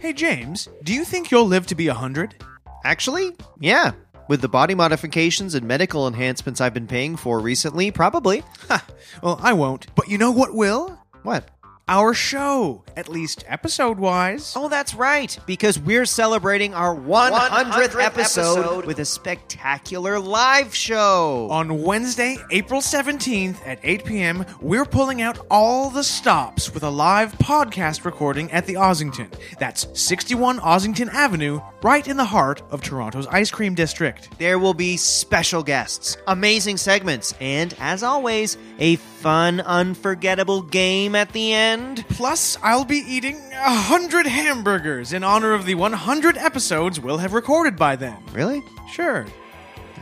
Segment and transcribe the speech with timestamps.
[0.00, 2.42] Hey, James, do you think you'll live to be 100?
[2.86, 3.92] Actually, yeah.
[4.30, 8.42] With the body modifications and medical enhancements I've been paying for recently, probably.
[8.68, 8.82] Ha!
[9.22, 9.94] Well, I won't.
[9.94, 10.98] But you know what will?
[11.22, 11.50] What?
[11.90, 14.52] Our show, at least episode wise.
[14.54, 18.86] Oh, that's right, because we're celebrating our 100th, 100th episode, episode.
[18.86, 21.48] with a spectacular live show.
[21.50, 26.90] On Wednesday, April 17th at 8 p.m., we're pulling out all the stops with a
[26.90, 29.34] live podcast recording at the Ossington.
[29.58, 34.38] That's 61 Ossington Avenue, right in the heart of Toronto's ice cream district.
[34.38, 41.32] There will be special guests, amazing segments, and as always, a fun, unforgettable game at
[41.32, 41.79] the end.
[42.10, 47.32] Plus, I'll be eating a hundred hamburgers in honor of the 100 episodes we'll have
[47.32, 48.22] recorded by then.
[48.32, 48.62] Really?
[48.90, 49.26] Sure.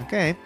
[0.02, 0.36] Okay.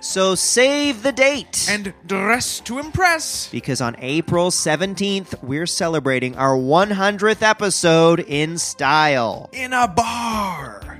[0.00, 1.66] So save the date.
[1.68, 3.48] And dress to impress.
[3.50, 9.50] because on April 17th, we're celebrating our 100th episode in style.
[9.52, 10.97] In a bar.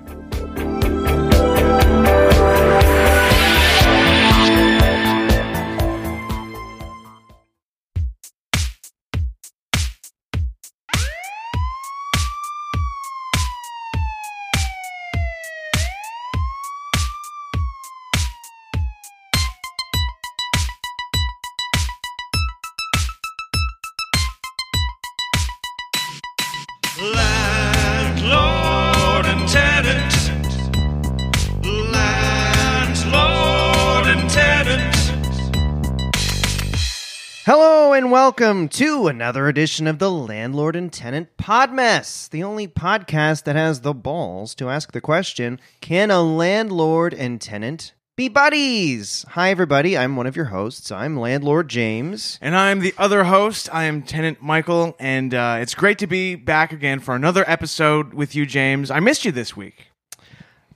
[38.09, 43.55] And welcome to another edition of the Landlord and Tenant Podmess, the only podcast that
[43.55, 49.27] has the balls to ask the question Can a landlord and tenant be buddies?
[49.29, 49.99] Hi, everybody.
[49.99, 50.91] I'm one of your hosts.
[50.91, 52.39] I'm Landlord James.
[52.41, 53.69] And I'm the other host.
[53.75, 58.15] I am Tenant Michael, and uh, it's great to be back again for another episode
[58.15, 58.91] with you, James.
[58.91, 59.89] I missed you this week.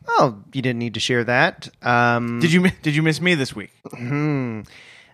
[0.07, 1.71] Oh, you didn't need to share that.
[1.81, 3.71] Um, Did you Did you miss me this week?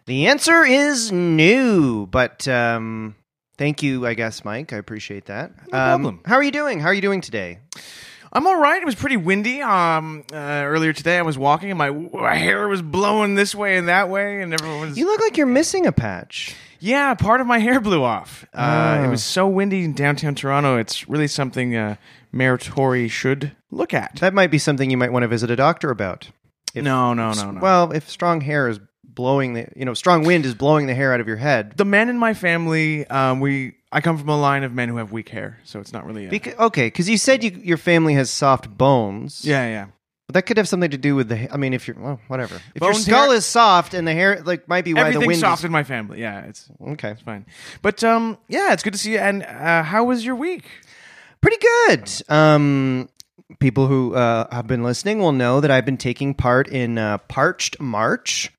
[0.09, 3.15] The answer is new, but um,
[3.59, 4.73] thank you, I guess, Mike.
[4.73, 5.51] I appreciate that.
[5.65, 6.21] Um, problem.
[6.25, 6.81] How are you doing?
[6.81, 7.59] How are you doing today?
[8.33, 8.81] I'm all right.
[8.81, 9.61] It was pretty windy.
[9.61, 13.77] Um, uh, earlier today, I was walking, and my, my hair was blowing this way
[13.77, 14.97] and that way, and everyone was.
[14.97, 16.57] You look like you're missing a patch.
[16.81, 18.47] yeah, part of my hair blew off.
[18.55, 19.05] Uh, Oh.
[19.05, 20.79] It was so windy in downtown Toronto.
[20.79, 21.97] It's really something uh,
[22.33, 24.17] Mayor Tory should look at.
[24.21, 26.31] That might be something you might want to visit a doctor about.
[26.75, 27.61] If- no, no, no, no.
[27.61, 28.81] Well, if strong hair is
[29.19, 31.73] blowing the, you know, strong wind is blowing the hair out of your head.
[31.77, 34.97] the men in my family, um, we I come from a line of men who
[34.99, 36.27] have weak hair, so it's not really.
[36.27, 39.45] A, Beca- okay, because you said you, your family has soft bones.
[39.45, 39.87] yeah, yeah.
[40.29, 41.37] But that could have something to do with the.
[41.39, 42.57] ha- I mean, if you're well, whatever.
[42.75, 45.07] If your Bones, skull hair- is soft and the hair like might be why the
[45.09, 46.21] Everything's wind soft in my family.
[46.21, 47.11] Yeah, it's okay.
[47.13, 47.47] it's fine.
[47.83, 49.19] But um, yeah, it's good to see you.
[49.21, 50.65] And uh, how was your week?
[51.41, 51.57] pretty
[51.89, 52.11] good.
[52.29, 53.09] Um,
[53.59, 57.19] people who uh, have been listening will know that I've been taking part in uh,
[57.29, 58.53] Parched March,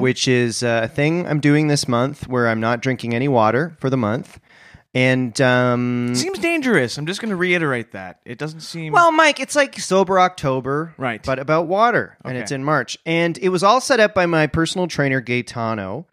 [0.00, 3.76] which is uh, a thing I'm doing this month where I'm not drinking any water
[3.80, 4.38] for the month.
[4.94, 6.98] And um, Seems dangerous.
[6.98, 8.20] I'm just going to reiterate that.
[8.26, 11.22] It doesn't seem well, Mike, it's like sober October, Right.
[11.24, 14.46] But about water, and it's in March, and it was all set up by my
[14.48, 16.06] personal trainer Gaetano,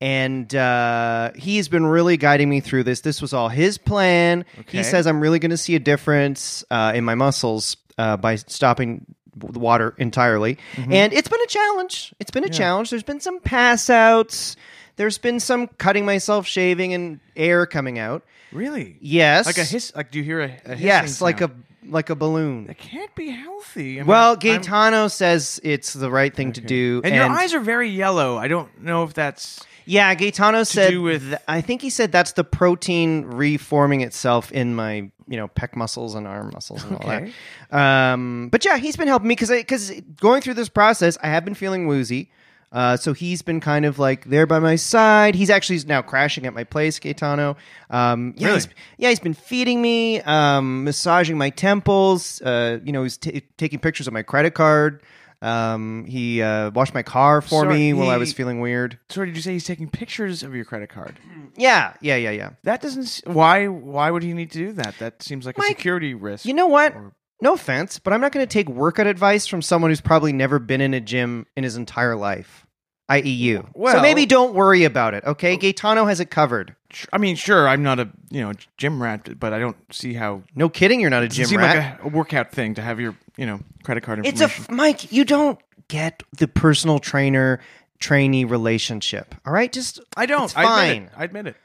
[0.00, 3.02] and uh, he's been really guiding me through this.
[3.02, 4.44] This was all his plan.
[4.58, 4.78] Okay.
[4.78, 8.34] He says I'm really going to see a difference uh, in my muscles uh, by
[8.34, 9.06] stopping
[9.36, 10.92] the water entirely, Mm-hmm.
[10.92, 12.14] and it's been a challenge.
[12.20, 12.90] It's been a challenge.
[12.90, 14.56] There's been some pass outs.
[14.96, 18.22] There's been some cutting myself shaving and air coming out.
[18.52, 19.92] really Yes, like a hiss.
[19.94, 21.50] Like do you hear a, a Yes, like a
[21.86, 22.66] like a balloon.
[22.70, 23.96] It can't be healthy.
[23.98, 27.52] I mean, Well, I'm- Gaetano says it's the right thing to do, and, your eyes
[27.54, 28.38] are very yellow.
[28.38, 30.90] I don't know if that's yeah, Gaetano said.
[30.92, 35.36] do with- th- I think he said that's the protein reforming itself in my you
[35.36, 37.32] know pec muscles and arm muscles and all Okay.
[37.70, 37.76] that.
[38.12, 39.90] Um, but yeah, he's been helping me because because
[40.20, 42.30] going through this process, I have been feeling woozy.
[42.72, 45.36] Uh, so he's been kind of like there by my side.
[45.36, 47.56] He's actually now crashing at my place, Gaetano.
[47.88, 48.56] Um, yeah, Really?
[48.58, 48.68] he's,
[48.98, 52.42] yeah, he's been feeding me, um, massaging my temples.
[52.42, 55.02] Uh, you know, he's t- taking pictures of my credit card.
[55.44, 58.98] Um, he uh, washed my car for Sorry, me while I he- was feeling weird.
[59.10, 61.18] Sorry, did you say he's taking pictures of your credit card?
[61.56, 62.50] Yeah, yeah, yeah, yeah.
[62.62, 63.02] That doesn't.
[63.04, 63.66] s- Why?
[63.68, 64.98] Why would he need to do that?
[64.98, 66.46] That seems like a Mike, security risk.
[66.46, 66.94] You know what?
[66.94, 67.12] Or-
[67.42, 70.58] No offense, but I'm not going to take workout advice from someone who's probably never
[70.58, 72.66] been in a gym in his entire life,
[73.10, 73.68] i.e., you.
[73.76, 75.56] so maybe don't worry about it, okay?
[75.58, 76.74] Gaetano has it covered.
[76.90, 80.14] Sh- I mean, sure, I'm not a you know gym rat, but I don't see
[80.14, 81.76] how No kidding, you're not a it gym seems rat.
[81.76, 84.64] like a, a workout thing to have your you know credit card it's a information.
[84.64, 85.12] f- Mike.
[85.12, 85.58] You don't
[85.88, 87.60] get the personal trainer
[87.98, 89.34] trainee relationship.
[89.46, 90.44] All right, just I don't.
[90.44, 91.02] It's I admit fine.
[91.04, 91.12] it.
[91.16, 91.56] I admit it.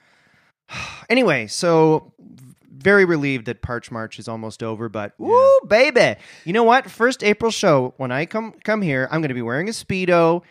[1.10, 1.48] anyway.
[1.48, 2.14] So
[2.72, 6.16] very relieved that Parch March is almost over, but woo, baby!
[6.46, 6.90] You know what?
[6.90, 7.94] First April show.
[7.98, 10.44] When I come come here, I'm going to be wearing a speedo.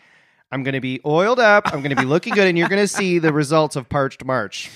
[0.51, 1.67] I'm going to be oiled up.
[1.73, 4.25] I'm going to be looking good, and you're going to see the results of Parched
[4.25, 4.69] March.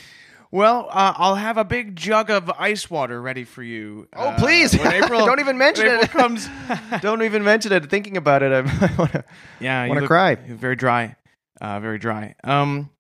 [0.54, 4.08] Well, uh, I'll have a big jug of ice water ready for you.
[4.16, 4.76] Oh, uh, please!
[4.86, 6.04] April, Don't even mention when it.
[6.04, 6.48] April comes.
[7.02, 7.90] Don't even mention it.
[7.90, 8.62] Thinking about it, I
[9.00, 9.26] want to.
[9.60, 10.36] yeah, Wanna cry.
[10.36, 11.16] Very dry,
[11.60, 12.36] uh, very dry.
[12.44, 12.92] Um,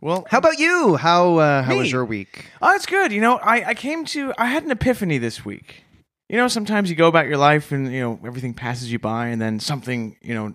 [0.00, 0.96] well, How about you?
[0.96, 1.78] How uh, how Me?
[1.78, 2.46] was your week?
[2.60, 3.12] Oh, it's good.
[3.12, 5.84] You know, I, I came to, I had an epiphany this week.
[6.28, 9.28] You know, sometimes you go about your life and, you know, everything passes you by
[9.28, 10.54] and then something, you know,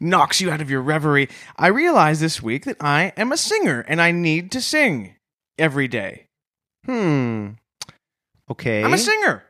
[0.00, 1.28] knocks you out of your reverie.
[1.58, 5.16] I realized this week that I am a singer and I need to sing
[5.58, 6.28] every day.
[6.86, 7.50] Hmm.
[8.50, 8.82] Okay.
[8.84, 9.42] I'm a singer.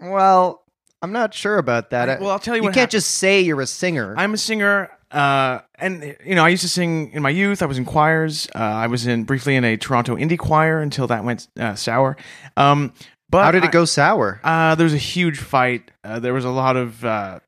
[0.00, 0.62] Well,
[1.02, 2.08] I'm not sure about that.
[2.08, 4.14] I- well, I'll tell you you what can't just say you're a singer.
[4.16, 4.90] I'm a singer.
[5.10, 7.62] Uh, and, you know, I used to sing in my youth.
[7.62, 8.48] I was in choirs.
[8.54, 12.16] Uh, I was in briefly in a Toronto indie choir until that went uh, sour.
[12.56, 12.92] Um,
[13.30, 14.40] but How did I- it go sour?
[14.42, 15.90] Uh, there was a huge fight.
[16.02, 17.38] Uh, there was a lot of uh,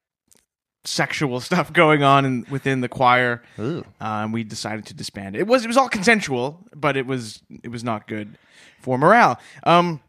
[0.87, 3.81] sexual stuff going on in, within the choir, Ooh.
[4.00, 5.37] uh, and we decided to disband.
[5.37, 8.38] It was it was all consensual, but it was it was not good
[8.81, 9.38] for morale.
[9.65, 10.00] Um,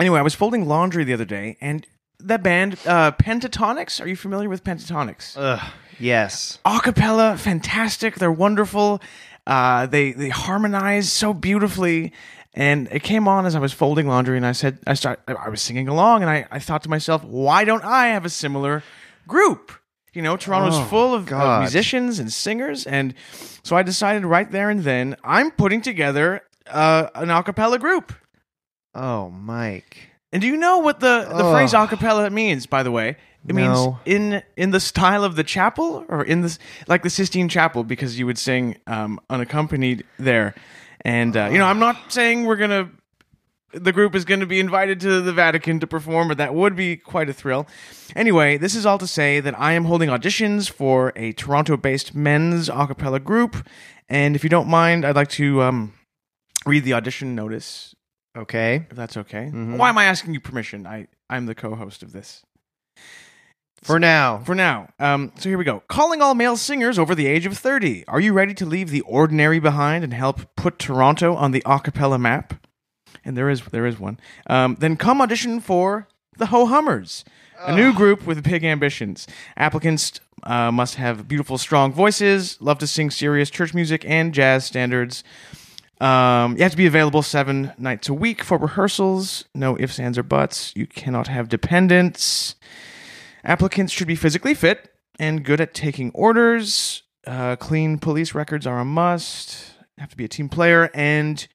[0.00, 1.86] anyway, I was folding laundry the other day, and
[2.20, 4.00] that band uh, Pentatonix.
[4.00, 5.34] Are you familiar with Pentatonix?
[5.36, 5.72] Ugh.
[6.00, 6.58] Yes.
[6.64, 8.16] acapella, fantastic.
[8.16, 9.00] They're wonderful.
[9.46, 12.12] Uh, they they harmonize so beautifully.
[12.56, 15.48] And it came on as I was folding laundry, and I said, I start, I
[15.48, 18.84] was singing along, and I, I thought to myself, why don't I have a similar
[19.26, 19.72] group?
[20.14, 23.14] You know, Toronto's Oh, full of, of musicians and singers, and
[23.62, 28.12] so I decided right there and then I'm putting together uh, an a cappella group.
[28.94, 30.10] Oh, Mike.
[30.32, 31.52] And do you know what the, the Ugh.
[31.54, 33.16] phrase a cappella means, by the way?
[33.46, 33.54] It No.
[33.54, 36.58] means in in the style of the chapel or in this
[36.88, 40.54] like the Sistine Chapel because you would sing um, unaccompanied there.
[41.02, 42.88] And uh, you know, I'm not saying we're going to
[43.74, 46.74] the group is going to be invited to the Vatican to perform, but that would
[46.76, 47.66] be quite a thrill.
[48.16, 52.68] Anyway, this is all to say that I am holding auditions for a Toronto-based men's
[52.68, 53.66] a cappella group,
[54.08, 55.92] and if you don't mind, I'd like to um,
[56.66, 57.94] read the audition notice
[58.36, 58.86] Okay.
[58.90, 59.50] if that's okay.
[59.52, 59.76] Mhm.
[59.76, 60.86] Why am I asking you permission?
[60.86, 62.42] I I'm the co-host of this
[63.82, 64.38] For now.
[64.44, 64.88] for now.
[64.98, 65.82] Um, so here we go.
[65.88, 68.04] Calling all male singers over the age of 30.
[68.08, 71.78] Are you ready to leave the ordinary behind and help put Toronto on the a
[71.80, 72.54] cappella map?
[73.24, 74.18] And there is there is one.
[74.46, 77.24] Um, then come audition for the Ho Hummers,
[77.60, 79.26] a new group with big ambitions.
[79.56, 84.64] Applicants uh, must have beautiful, strong voices, love to sing serious church music and jazz
[84.64, 85.24] standards.
[86.00, 89.44] Um, you have to be available seven nights a week for rehearsals.
[89.54, 90.72] No ifs, ands, or buts.
[90.74, 92.56] You cannot have dependents.
[93.44, 97.02] Applicants should be physically fit and good at taking orders.
[97.26, 99.72] Uh, clean police records are a must.
[99.98, 101.46] Have to be a team player, and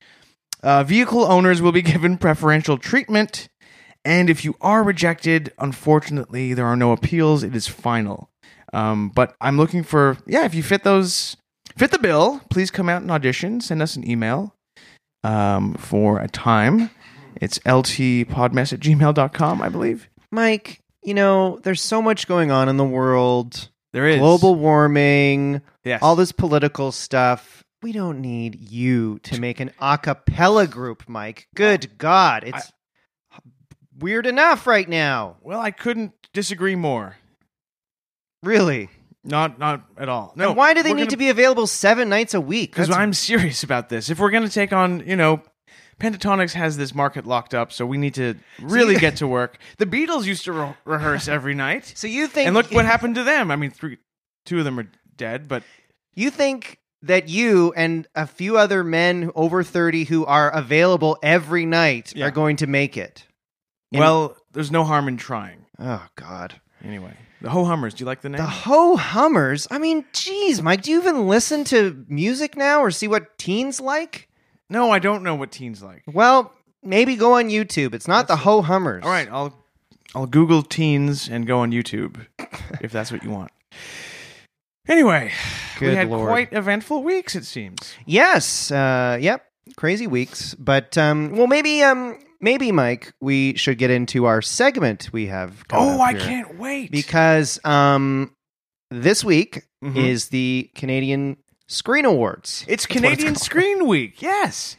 [0.63, 3.47] uh, vehicle owners will be given preferential treatment.
[4.05, 7.43] And if you are rejected, unfortunately, there are no appeals.
[7.43, 8.29] It is final.
[8.71, 10.45] Um, but I'm looking for yeah.
[10.45, 11.35] If you fit those,
[11.77, 12.41] fit the bill.
[12.49, 13.61] Please come out and audition.
[13.61, 14.55] Send us an email
[15.23, 16.91] um, for a time.
[17.41, 20.09] It's ltpodmess at gmail.com, I believe.
[20.31, 23.69] Mike, you know, there's so much going on in the world.
[23.91, 26.01] There is Global warming, Yes.
[26.03, 27.58] all this political stuff.
[27.81, 31.47] We don't need you to make an a cappella group, Mike.
[31.55, 32.43] Good God.
[32.45, 32.71] It's
[33.97, 35.37] weird enough right now.
[35.41, 37.15] Well, I couldn't disagree more.
[38.43, 38.89] Really.
[39.23, 40.33] Not not at all.
[40.35, 40.49] No.
[40.49, 42.71] and why do they need gonna- to be available seven nights a week?
[42.71, 44.09] Because I'm serious about this.
[44.09, 45.41] If we're going to take on, you know,
[45.99, 49.57] Pentatonix has this market locked up, so we need to really get to work.
[49.77, 53.15] The Beatles used to re- rehearse every night, So you think and look what happened
[53.15, 53.51] to them.
[53.51, 53.97] I mean, three,
[54.45, 55.63] two of them are dead, but
[56.15, 61.65] You think that you and a few other men over 30 who are available every
[61.65, 62.27] night Yeah.
[62.27, 63.25] are going to make it?
[63.91, 65.65] And- well, there's no harm in trying.
[65.79, 66.59] Oh God.
[66.83, 67.93] Anyway, the Ho Hummers.
[67.93, 68.37] Do you like the name?
[68.37, 69.67] The Ho Hummers.
[69.71, 73.79] I mean, geez, Mike, do you even listen to music now or see what teens
[73.81, 74.27] like?
[74.69, 76.03] no, I don't know what teens like.
[76.05, 76.53] Well,
[76.83, 77.93] maybe go on YouTube.
[77.95, 79.03] It's not the Ho Hummers.
[79.03, 79.57] All right, I'll
[80.15, 82.25] I'll Google teens and go on YouTube
[82.81, 83.51] if that's what you want.
[84.87, 85.31] Anyway,
[85.79, 86.27] we had Lord.
[86.29, 87.35] quite eventful weeks.
[87.35, 87.93] It seems.
[88.05, 88.71] Yes.
[88.71, 89.45] Uh, yep.
[89.77, 95.09] Crazy weeks, but um, well, maybe um, maybe Mike, we should get into our segment
[95.13, 95.63] we have.
[95.71, 98.33] Oh, I can't wait because um,
[98.89, 99.95] this week Mhm.
[99.95, 102.65] is the Canadian Screen Awards.
[102.67, 103.35] It's what it's Canadian.
[103.35, 104.21] Screen Week.
[104.23, 104.75] Yes.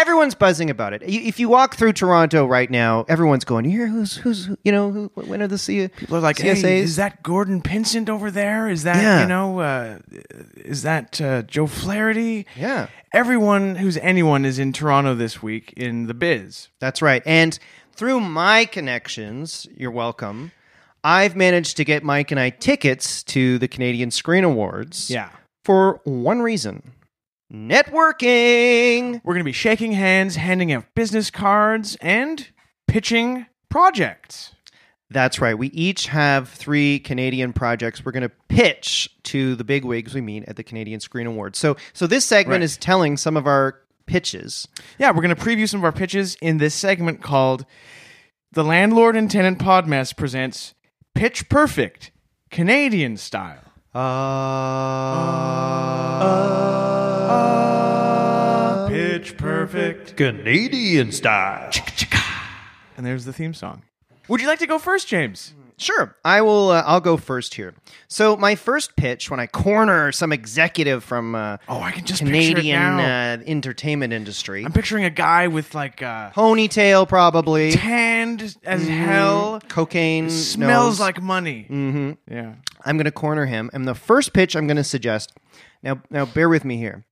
[0.00, 1.06] Everyone's buzzing about it.
[1.06, 4.56] You- If you walk through Toronto right now, everyone's going, "You hear who's who's who-
[4.64, 7.60] you know who, when are the C- People are like, CSAs?" hey, is that Gordon
[7.60, 8.68] Pinsent over there?
[8.68, 9.20] Is that, Yeah.
[9.22, 9.98] you know, uh,
[10.56, 12.46] is that uh, Joe Flaherty?
[12.56, 12.86] Yeah.
[13.12, 16.68] Everyone who's anyone is in Toronto this week in the biz.
[16.78, 17.22] That's right.
[17.26, 17.58] And
[17.94, 20.52] through my connections, you're welcome.
[21.04, 25.10] I've managed to get Mike and I tickets to the Canadian Screen Awards.
[25.10, 25.28] Yeah.
[25.64, 26.92] For one reason.
[27.52, 29.20] Networking.
[29.24, 32.48] We're going to be shaking hands, handing out business cards, and
[32.86, 34.54] pitching projects.
[35.12, 35.58] That's right.
[35.58, 40.44] We each have three Canadian projects we're going to pitch to the bigwigs we meet
[40.46, 41.58] at the Canadian Screen Awards.
[41.58, 42.64] So, so this segment Right.
[42.64, 44.68] is telling some of our pitches.
[44.98, 47.66] Yeah, we're going to preview some of our pitches in this segment called
[48.52, 50.74] The Landlord and Tenant Podmess presents
[51.16, 52.12] Pitch Perfect
[52.52, 53.64] Canadian Style.
[53.92, 54.00] Uh,
[58.88, 60.16] Pitch Perfect.
[60.16, 61.70] Canadian style.
[62.96, 63.82] And there's the theme song.
[64.28, 65.54] Would you like to go first, James?
[65.78, 66.68] Sure, I will.
[66.70, 67.72] Uh, I'll go first here.
[68.08, 72.20] So my first pitch, when I corner some executive from uh, Oh, I can just
[72.22, 73.32] picture it Canadian now.
[73.34, 79.60] uh, entertainment industry, I'm picturing a guy with like uh, ponytail probably, tanned as hell,
[79.68, 81.00] cocaine smells nose.
[81.00, 81.66] like money.
[81.70, 82.18] Mhm.
[82.30, 82.56] Yeah.
[82.84, 83.70] I'm going to corner him.
[83.72, 85.32] And the first pitch I'm going to suggest.
[85.82, 87.06] Now, now bear with me here.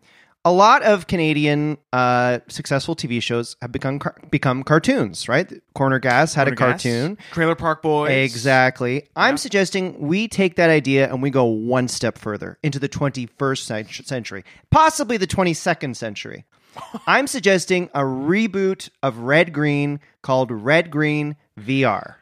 [0.45, 5.53] A lot of Canadian uh, successful TV shows have become car- become cartoons, right?
[5.75, 7.19] Corner Gas had a Corner Gas, cartoon.
[7.33, 8.11] Trailer Park Boys.
[8.13, 9.09] Exactly.
[9.17, 14.07] I'm suggesting we take that idea and we go one step further into the 21st
[14.07, 16.45] century, possibly the 22nd century.
[17.07, 22.15] I'm suggesting a reboot of Red Green called Red Green VR.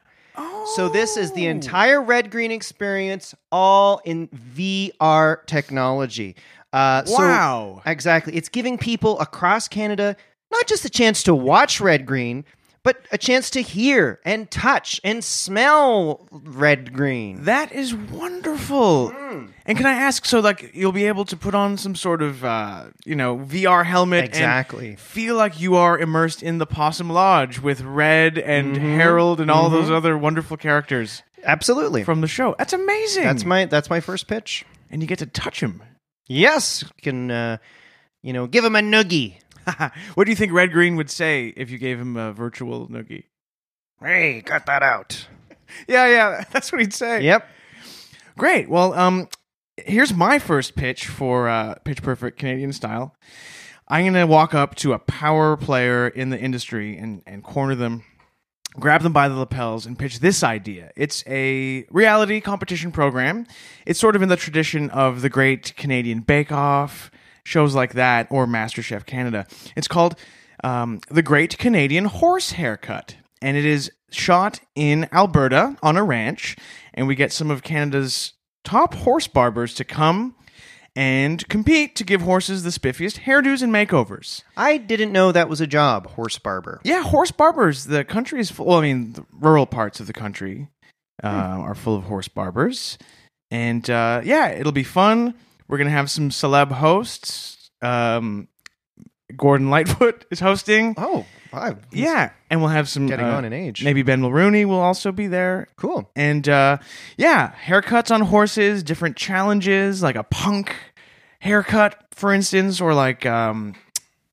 [0.74, 6.34] So this is the entire Red Green experience, all in VR technology.
[6.76, 7.82] Uh, so- Wow.
[7.86, 8.34] exactly.
[8.36, 10.16] It's giving people across Canada
[10.52, 12.44] not just a chance to watch Red Green,
[12.84, 17.42] but a chance to hear and touch and smell Red Green.
[17.44, 19.08] That is wonderful.
[19.66, 20.24] And can I ask?
[20.24, 23.84] So, like, you'll be able to put on some sort of, uh, you know, VR
[23.84, 24.90] helmet, Exactly.
[24.90, 29.50] and feel like you are immersed in the Possum Lodge with Red and Harold and
[29.50, 32.04] all those other wonderful characters Absolutely.
[32.04, 32.54] from the show.
[32.58, 33.24] That's amazing.
[33.24, 34.64] that's my that's my first pitch.
[34.90, 35.82] and you get to touch him.
[36.26, 37.58] Yes, you can uh,
[38.22, 39.38] you know give him a noogie.
[40.14, 43.24] what do you think Red Green would say if you gave him a virtual noogie?
[44.00, 45.28] Hey, cut that out.
[45.88, 47.24] Yeah, yeah, that's what he'd say.
[47.24, 47.46] Yep.
[48.38, 48.70] Great.
[48.70, 49.28] Well, um,
[49.76, 53.16] here's my first pitch for uh, Pitch Perfect Canadian Style.
[53.88, 57.74] I'm going to walk up to a power player in the industry and, and corner
[57.74, 58.04] them,
[58.78, 60.90] grab them by the lapels, and pitch this idea.
[60.96, 63.46] It's a reality competition program.
[63.84, 67.10] It's sort of in the tradition of the Great Canadian Bake Off,
[67.44, 69.46] shows like that, or MasterChef Canada.
[69.76, 70.16] It's called
[70.64, 73.16] um, The Great Canadian Horse Haircut.
[73.42, 76.56] And it is shot in Alberta on a ranch.
[76.94, 78.32] And we get some of Canada's
[78.64, 80.34] top horse barbers to come
[80.96, 84.42] and compete to give horses the spiffiest hairdos and makeovers.
[84.56, 86.80] I didn't know that was a job, horse barber.
[86.82, 87.84] Yeah, horse barbers.
[87.84, 88.66] The country is full.
[88.66, 90.68] Well, I mean, the rural parts of the country
[91.22, 92.96] uh, are full of horse barbers,
[93.50, 95.34] and uh, yeah, it'll be fun.
[95.68, 97.70] We're gonna have some celeb hosts.
[97.82, 98.48] Um,
[99.36, 100.94] Gordon Lightfoot is hosting.
[100.96, 101.76] Oh, wow.
[101.92, 103.84] yeah, and we'll have some Getting uh, on in age.
[103.84, 105.68] Maybe Ben Mulroney will also be there.
[105.76, 106.10] Cool.
[106.16, 106.78] And uh,
[107.16, 110.74] yeah, haircuts on horses, different challenges, like a punk
[111.40, 113.74] haircut, for instance, or like um,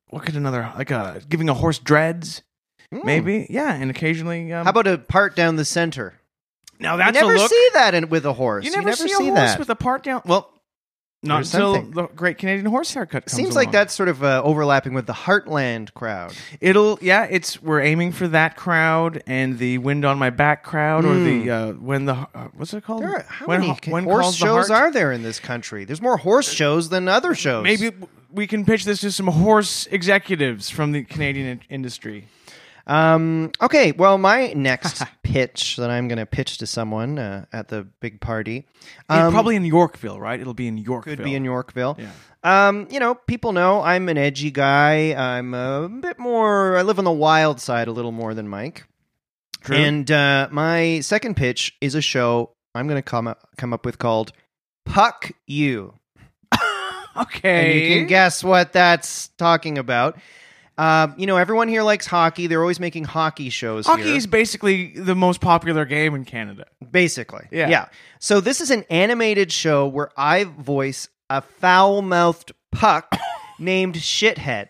[0.09, 2.43] what could another like a giving a horse dreads,
[2.91, 3.47] maybe.
[3.49, 4.51] Yeah, and occasionally.
[4.53, 4.65] Um.
[4.65, 6.19] How about a part down the center?
[6.83, 6.93] now?
[6.93, 7.49] You That's never a look.
[7.49, 8.65] see that in, with a horse.
[8.65, 9.59] you never, see, a horse that.
[9.59, 10.21] with a part down.
[10.25, 10.52] Well,
[11.23, 11.91] not until something.
[11.91, 13.71] the Great Canadian Horse Haircut comes Seems like along.
[13.73, 16.33] that's sort of uh, overlapping with the Heartland crowd.
[16.61, 21.05] It'll yeah, it's we're aiming for that crowd and the wind on my back crowd
[21.05, 23.03] or the uh, when the uh, what's it called?
[23.03, 23.09] Hmm.
[23.09, 24.81] There are, how when, many ho- when horse calls the shows heart?
[24.81, 25.85] are there in this country?
[25.85, 27.63] There's more horse shows than other shows.
[27.63, 27.91] Maybe
[28.31, 32.27] we can pitch this to some horse executives from the Canadian in- industry.
[32.85, 37.69] Um, okay, well, my next pitch that I'm going to pitch to someone uh, at
[37.69, 38.65] the big party
[39.09, 40.39] um, probably in Yorkville, right?
[40.39, 41.15] It'll be in Yorkville.
[41.15, 41.97] could be in Yorkville.
[41.97, 42.11] Yeah.
[42.43, 45.13] Um, you know, people know I'm an edgy guy.
[45.13, 46.77] I'm a bit more.
[46.77, 48.85] I live on the wild side a little more than Mike.
[49.61, 49.77] True.
[49.77, 53.85] And uh, my second pitch is a show I'm going to come up, come up
[53.85, 54.33] with called
[54.85, 55.93] Puck You.
[57.17, 57.71] okay.
[57.71, 60.17] And you can guess what that's talking about.
[60.77, 62.47] Um, you know, everyone here likes hockey.
[62.47, 63.85] They're always making hockey shows.
[63.85, 64.15] Hockey here.
[64.15, 66.65] is basically the most popular game in Canada.
[66.91, 67.45] Basically.
[67.51, 67.69] Yeah.
[67.69, 67.85] Yeah.
[68.19, 73.15] So this is an animated show where I voice a foul mouthed puck
[73.59, 74.69] named Shithead.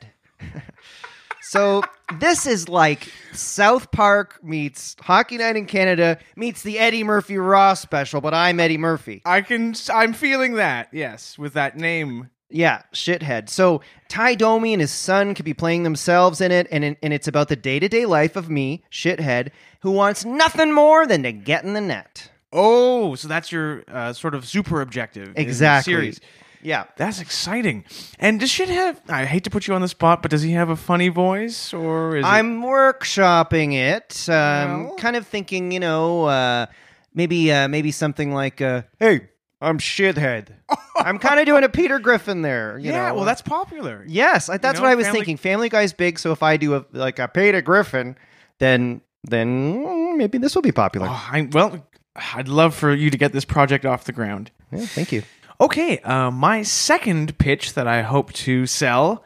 [1.45, 1.83] So
[2.19, 7.75] this is like South Park meets Hockey Night in Canada meets the Eddie Murphy Raw
[7.75, 9.21] special, but I'm Eddie Murphy.
[9.25, 9.75] I can.
[9.93, 10.89] I'm feeling that.
[10.91, 12.29] Yes, with that name.
[12.55, 13.49] Yeah, shithead.
[13.49, 17.27] So Ty Domi and his son could be playing themselves in it, and and it's
[17.27, 21.31] about the day to day life of me, shithead, who wants nothing more than to
[21.31, 22.29] get in the net.
[22.53, 25.33] Oh, so that's your uh, sort of super objective.
[25.35, 25.93] Exactly.
[25.93, 26.21] Series.
[26.61, 26.85] Yeah.
[26.95, 27.83] That's exciting.
[28.19, 29.01] And does shit have?
[29.09, 31.73] I hate to put you on the spot, but does he have a funny voice,
[31.73, 34.29] or is it- I'm workshopping it.
[34.29, 36.67] Um, kind of thinking, you know, uh,
[37.15, 39.29] maybe uh, maybe something like, uh, "Hey,
[39.63, 40.49] I'm shithead."
[40.97, 42.77] I'm kind of doing a Peter Griffin there.
[42.77, 43.09] You yeah?
[43.09, 43.15] know?
[43.15, 44.03] Well, that's popular.
[44.07, 45.37] yes, I- that's know, what I was Family- thinking.
[45.37, 48.15] Family Guy's big, so if I do a like a Peter Griffin,
[48.59, 51.07] then then maybe this will be popular.
[51.09, 51.87] Oh, I, well,
[52.35, 54.51] I'd love for you to get this project off the ground.
[54.71, 55.23] Yeah, thank you.
[55.61, 59.23] Okay, uh, my second pitch that I hope to sell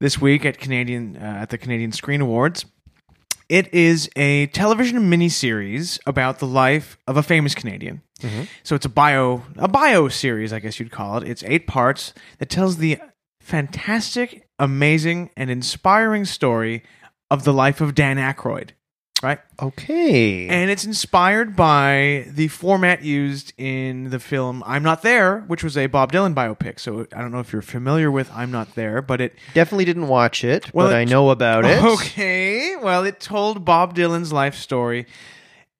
[0.00, 2.64] this week at Canadian uh, at the Canadian Screen Awards.
[3.52, 8.00] It is a television miniseries about the life of a famous Canadian.
[8.20, 8.44] Mm-hmm.
[8.62, 11.28] So it's a bio a bio series, I guess you'd call it.
[11.28, 12.96] It's eight parts that tells the
[13.42, 16.82] fantastic, amazing, and inspiring story
[17.30, 18.70] of the life of Dan Aykroyd.
[19.22, 19.38] Right?
[19.60, 20.48] Okay.
[20.48, 25.76] And it's inspired by the format used in the film I'm Not There, which was
[25.76, 26.80] a Bob Dylan biopic.
[26.80, 29.34] So I don't know if you're familiar with I'm Not There, but it.
[29.54, 31.82] Definitely didn't watch it, Well, but I know about it.
[31.82, 32.76] Okay.
[32.76, 35.06] Well, it told Bob Dylan's life story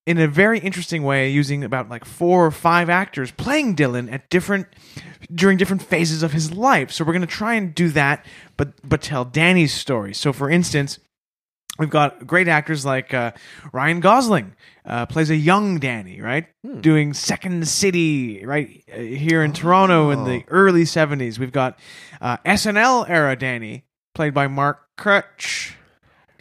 [0.06, 4.28] in a very interesting way, using about like four or five actors playing Dylan at
[4.30, 4.66] different
[5.32, 6.90] during different phases of his life.
[6.90, 8.24] So we're going to try and do that,
[8.56, 10.14] but but tell Danny's story.
[10.14, 10.98] So, for instance.
[11.82, 13.32] We've got great actors like uh,
[13.72, 14.54] Ryan Gosling
[14.86, 16.46] uh, plays a young Danny, right?
[16.80, 21.40] Doing Second City, right uh, here in Toronto in the early '70s.
[21.40, 21.76] We've got
[22.20, 23.82] uh, SNL era Danny,
[24.14, 25.74] played by Mark Critch.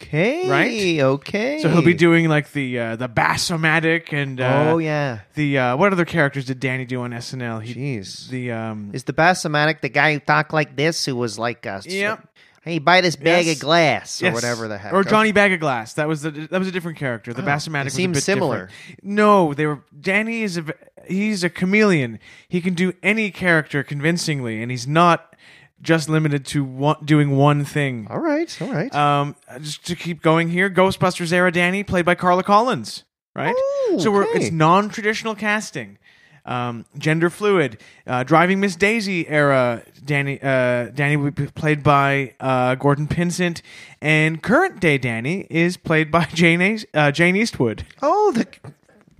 [0.00, 0.48] Okay.
[0.48, 1.00] Right?
[1.00, 1.58] Okay.
[1.60, 5.22] So he'll be doing like the uh, the Bassomatic and uh, oh yeah.
[5.34, 7.62] the uh, what other characters did Danny do on SNL?
[7.62, 8.28] He, Jeez.
[8.28, 11.80] The um, Is the Bassomatic the guy who talked like this who was like uh
[11.84, 12.28] Yep.
[12.62, 13.56] Hey, buy this bag Yes.
[13.56, 14.34] of glass or yes.
[14.34, 14.92] whatever the heck.
[14.92, 15.94] or Johnny Bag of Glass.
[15.94, 17.32] That was the that was a different character.
[17.32, 18.66] The Oh, Bassomatic was a seems bit similar.
[18.68, 19.04] different.
[19.04, 20.64] No, they were Danny is a
[21.08, 22.20] he's a chameleon.
[22.48, 25.34] He can do any character convincingly, and he's not
[25.80, 28.06] just limited to one, doing one thing.
[28.08, 28.94] All right, all right.
[28.94, 33.02] Um, just to keep going here, Ghostbusters era Danny played by Carla Collins,
[33.34, 33.54] right?
[33.56, 34.38] Oh, so we're okay.
[34.38, 35.98] it's non-traditional casting,
[36.44, 37.78] um, gender fluid.
[38.06, 43.62] Uh, Driving Miss Daisy era Danny uh, Danny would be played by uh, Gordon Pinsent,
[44.00, 47.84] and current day Danny is played by Jane uh, Jane Eastwood.
[48.02, 48.46] oh, the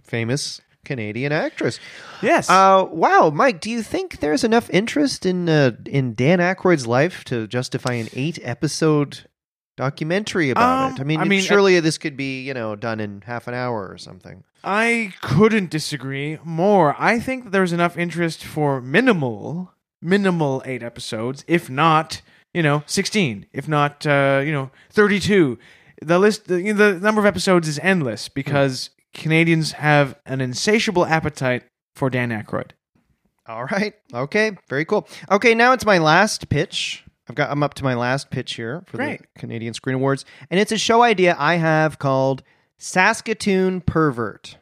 [0.03, 1.79] famous Canadian actress.
[2.23, 2.51] Yes.
[2.51, 7.25] Uh, wow, Mike, do you think there's enough interest in uh, in Dan Aykroyd's life
[7.25, 9.25] to justify an eight episode
[9.77, 11.01] documentary about Um, it?
[11.01, 13.89] I mean, I mean, surely this could be you know done in half an hour
[13.89, 14.45] or something.
[14.65, 16.95] I couldn't disagree more.
[16.99, 22.23] I think there's enough interest for minimal, minimal eight episodes, if not,
[22.55, 25.59] you know, sixteen, if not, uh, you know, thirty-two.
[26.01, 30.41] The list, the, you know, the number of episodes is endless because Canadians have an
[30.41, 31.63] insatiable appetite
[31.95, 32.71] for Dan Aykroyd.
[33.47, 33.95] All right.
[34.13, 34.57] Okay.
[34.69, 35.07] Very cool.
[35.31, 35.55] Okay.
[35.55, 37.05] Now it's my last pitch.
[37.29, 37.51] I've got.
[37.51, 39.21] I'm up to my last pitch here for Great.
[39.21, 42.43] the Canadian Screen Awards, and it's a show idea I have called
[42.79, 44.57] Saskatoon Pervert.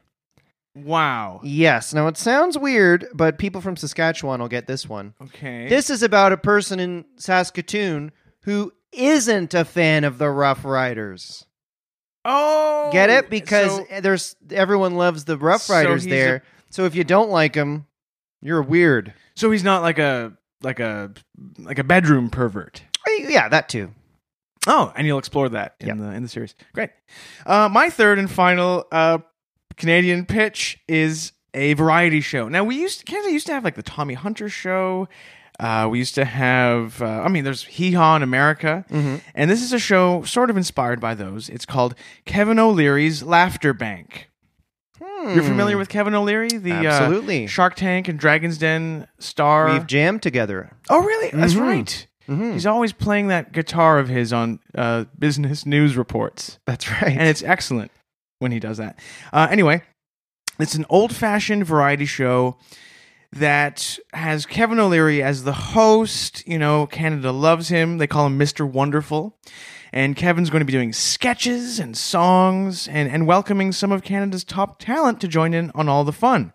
[0.74, 1.40] Wow.
[1.42, 1.92] Yes.
[1.94, 5.14] Now it sounds weird, but people from Saskatchewan will get this one.
[5.22, 5.68] Okay.
[5.68, 8.12] This is about a person in Saskatoon
[8.44, 11.44] who isn't a fan of the Rough Riders.
[12.24, 13.30] oh, Get it?
[13.30, 16.42] Because so- there's everyone loves the Rough Riders he's there.
[16.70, 17.86] so if you don't like them,
[18.42, 19.12] you're weird.
[19.34, 21.12] so he's not like a like a
[21.58, 22.82] like a bedroom pervert.
[23.18, 23.90] Yeah, that too.
[24.66, 25.94] Oh, and you'll explore that in Yeah.
[25.94, 26.54] the in the series.
[26.74, 26.90] Great.
[27.46, 29.18] Uh, my third and final uh,
[29.76, 32.48] Canadian pitch is a variety show.
[32.48, 35.08] Now we used Canada used to have like the Tommy Hunter show.
[35.58, 37.02] Uh, we used to have.
[37.02, 38.86] Uh, I mean, there's Hee Haw in America,
[39.34, 41.50] and this is a show sort of inspired by those.
[41.50, 41.94] It's called
[42.24, 44.29] Kevin O'Leary's Laughter Bank.
[45.00, 46.86] You're familiar with Kevin O'Leary, the Hmm.
[46.86, 47.44] Absolutely.
[47.44, 49.72] uh, Shark Tank and Dragon's Den star.
[49.72, 50.72] We've jammed together.
[50.88, 51.30] Oh, really?
[51.32, 51.60] That's Mhm.
[51.60, 52.06] right.
[52.28, 52.52] Mhm.
[52.52, 57.12] He's always playing that guitar of his on uh, business news reports, That's right.
[57.16, 57.90] and it's excellent
[58.38, 58.98] when he does that.
[59.32, 59.82] Uh, anyway,
[60.58, 62.56] it's an old-fashioned variety show
[63.32, 66.46] that has Kevin O'Leary as the host.
[66.46, 67.98] You know, Canada loves him.
[67.98, 68.68] They call him Mr.
[68.68, 69.36] Wonderful.
[69.92, 74.44] And Kevin's going to be doing sketches and songs and, and welcoming some of Canada's
[74.44, 76.52] top talent to join in on all the fun.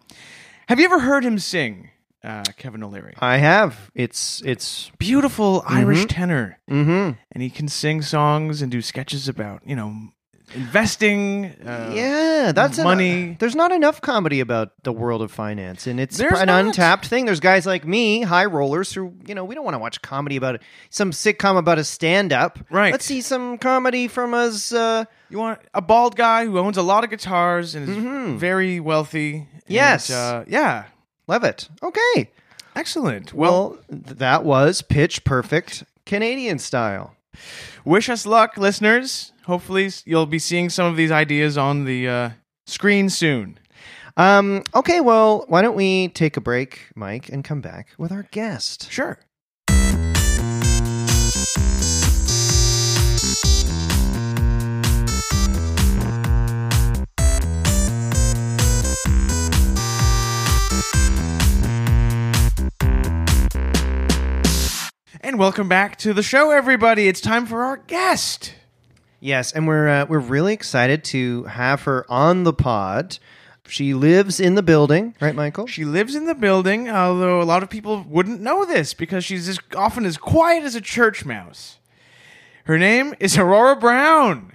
[0.68, 1.90] Have you ever heard him sing,
[2.26, 3.14] uh, Kevin O'Leary.
[3.20, 3.92] I have.
[3.94, 7.12] It's it's Beautiful Irish tenor, mm-hmm.
[7.32, 10.10] and he can sing songs and do sketches about you know
[10.56, 11.46] investing.
[11.66, 13.38] Uh, yeah, that's an- money.
[13.40, 16.66] there's not enough comedy about the world of finance, and it's There's an not.
[16.66, 17.26] untapped thing.
[17.26, 20.36] There's guys like me, high rollers, who you know we don't want to watch comedy
[20.36, 22.60] about some sitcom about a stand-up.
[22.70, 22.92] Right.
[22.92, 24.72] Let's see some comedy from us.
[24.72, 28.38] Uh, You want a bald guy who owns a lot of guitars and is Mhm.
[28.38, 29.36] very wealthy.
[29.38, 30.10] and, Yes.
[30.12, 30.84] uh, yeah.
[31.28, 31.70] Levitt.
[31.82, 32.30] Okay.
[32.76, 33.34] Excellent.
[33.34, 37.16] Well, Well, that was pitch perfect Canadian style.
[37.84, 39.32] wish us luck, listeners.
[39.46, 42.30] Hopefully, you'll be seeing some of these ideas on the uh,
[42.66, 43.60] screen soon.
[44.18, 48.24] Um, okay, well, why don't we take a break, Mike, and come back with our
[48.32, 48.92] guest?
[48.92, 49.20] Sure.
[65.22, 67.08] And welcome back to the show, everybody.
[67.08, 68.56] It's time for our guest.
[69.26, 73.18] Yes, and we're uh, we're really excited to have her on the pod.
[73.68, 75.66] She lives in the building, right, Michael?
[75.66, 79.50] She lives in the building, although a lot of people wouldn't know this because she's
[79.50, 81.80] as often as quiet as a church mouse.
[82.66, 84.52] Her name is Aurora Browne.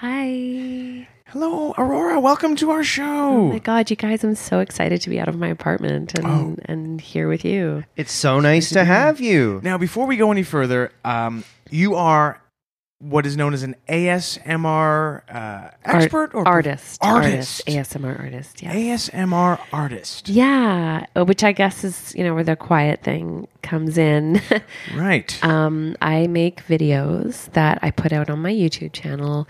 [0.00, 1.08] Hi.
[1.28, 2.20] Hello, Aurora.
[2.20, 3.02] Welcome to our show.
[3.30, 3.52] Oh show.
[3.54, 6.56] my god, you guys, I'm so excited to be out of my apartment and Oh.
[6.66, 7.84] and here with you.
[7.96, 9.60] It's so nice to have you.
[9.62, 12.42] Now, before we go any further, um, you are
[13.00, 16.98] what is known as an ASMR uh, expert or artist.
[17.02, 17.66] Artist.
[17.66, 18.74] ASMR artist, yeah.
[18.74, 20.28] ASMR artist.
[20.28, 24.40] yeah, uh, which I guess is, you know, where the quiet thing comes in.
[24.94, 25.42] Right.
[25.44, 29.48] um, I make videos that I put out on my YouTube channel.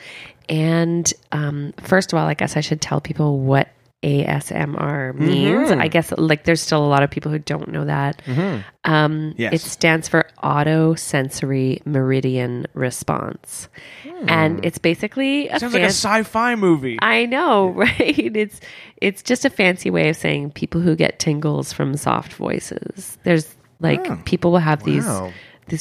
[0.49, 3.69] And um, first of all, I guess I should tell people what
[4.03, 5.71] ASMR means.
[5.71, 5.89] I mm-hmm.
[5.89, 8.23] guess like there's still a lot of people who don't know that.
[8.25, 8.91] Mm-hmm.
[8.91, 9.53] Um, Yes.
[9.55, 13.69] It stands for Auto Sensory Meridian Response,
[14.03, 14.29] hmm.
[14.29, 16.99] and it's basically a Sounds like a sci-fi movie.
[17.03, 18.37] I know, right?
[18.37, 18.61] It's
[18.97, 23.19] it's just a fancy way of saying people who get tingles from soft voices.
[23.25, 24.87] There's like Oh, people will have wow.
[24.87, 25.35] these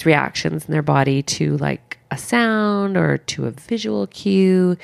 [0.05, 4.77] reactions in their body to like a sound or to a visual cue.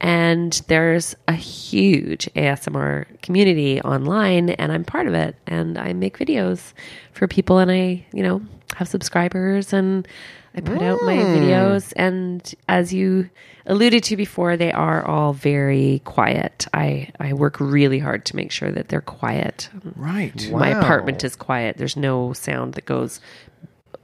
[0.00, 5.34] And there's a huge ASMR community online, and I'm part of it.
[5.48, 6.72] And I make videos
[7.12, 8.40] for people, and I, you know,
[8.76, 10.06] have subscribers, and
[10.54, 11.36] I put out my mm.
[11.36, 11.92] videos.
[11.96, 13.28] And as you
[13.66, 16.68] alluded to before, they are all very quiet.
[16.72, 19.68] I, I work really hard to make sure that they're quiet.
[19.96, 20.48] right.
[20.52, 20.80] My Wow.
[20.80, 21.76] apartment is quiet.
[21.76, 23.20] There's no sound that goes,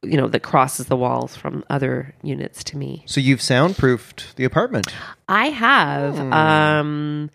[0.04, 3.02] you know, that crosses the walls from other units to me.
[3.06, 4.86] So you've soundproofed the apartment.
[5.28, 6.18] I have.
[6.18, 7.30] Um,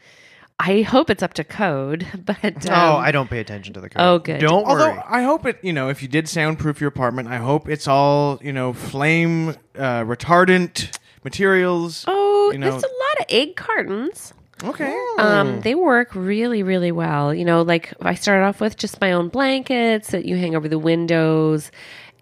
[0.59, 3.89] I hope it's up to code, but um, oh, I don't pay attention to the
[3.89, 4.01] code.
[4.01, 4.41] Oh, good.
[4.41, 5.03] Don't Although worry.
[5.07, 8.39] I hope it, you know, if you did soundproof your apartment, I hope it's all,
[8.41, 12.03] you know, flame uh, retardant materials.
[12.07, 14.33] oh, you know- there's a lot of egg cartons.
[14.61, 14.93] Okay.
[15.17, 17.33] Um, they work really, really well.
[17.33, 20.67] You know, like I started off with just my own blankets that you hang over
[20.67, 21.71] the windows.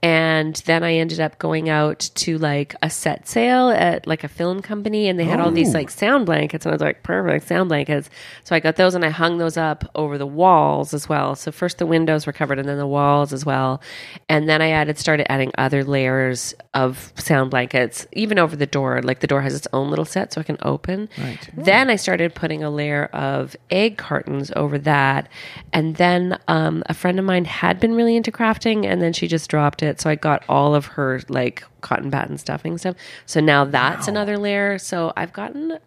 [0.04, 4.28] And then I ended up going out to like a set sale at like a
[4.28, 7.48] film company, and they had all these like sound blankets, and I was like, perfect
[7.48, 8.10] sound blankets.
[8.44, 11.36] So I got those, and I hung those up over the walls as well.
[11.36, 13.82] So first the windows were covered, and then the walls as well.
[14.30, 19.02] And then I added, started adding other layers of sound blankets, even over the door.
[19.02, 21.10] Like the door has its own little set, so I can open.
[21.18, 21.50] Right.
[21.56, 25.30] Then I started putting a layer of egg cartons over that.
[25.74, 29.28] And then um, a friend of mine had been really into crafting and then she
[29.28, 29.87] just dropped it.
[30.02, 32.96] So I got all of her like cotton batten stuffing stuff.
[33.26, 34.78] So now that's another layer.
[34.78, 35.78] So I've gotten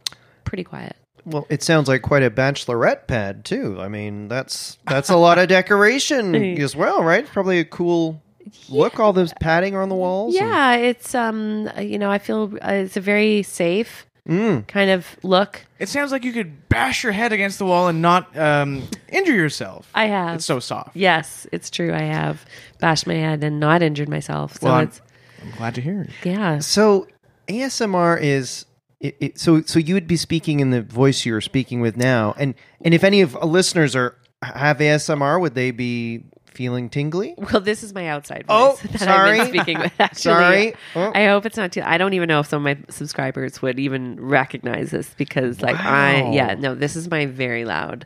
[0.45, 0.97] pretty quiet.
[1.27, 3.77] Well, it sounds like quite a bachelorette pad too.
[3.81, 7.27] I mean, that's that's a lot of decoration as well, right?
[7.27, 8.23] Probably a cool
[8.69, 8.99] look.
[8.99, 10.35] All this padding on the walls.
[10.35, 14.69] and- Yeah, it's um, you know, I feel uh, it's a very safe Mm.
[14.69, 15.65] kind of look.
[15.79, 19.35] It sounds like you could bash your head against the wall and not um, injure
[19.35, 19.91] yourself.
[19.95, 20.37] I have.
[20.37, 20.95] It's so soft.
[20.95, 21.93] Yes, it's true.
[21.93, 22.45] I have
[22.81, 24.59] bashed my head and not injured myself.
[24.59, 25.01] So Well, I'm- it's
[25.43, 26.11] I'm glad to hear it.
[26.25, 26.59] yeah.
[26.59, 27.07] So
[27.49, 28.67] ASMR is
[29.01, 32.35] it, it, so so you would be speaking in the voice you're speaking with now,
[32.39, 37.35] and and if any of our listeners are have ASMR, would they be feeling tingly?
[37.39, 39.41] Well, this is my outside voice Oh, that sorry.
[39.41, 39.93] I've been speaking with.
[40.01, 40.75] Actually, Sorry.
[40.97, 41.13] Oh.
[41.15, 41.81] I hope it's not too.
[41.85, 45.77] I don't even know if some of my subscribers would even recognize this because, like,
[45.79, 45.85] Wow.
[46.31, 48.05] I yeah no, this is my very loud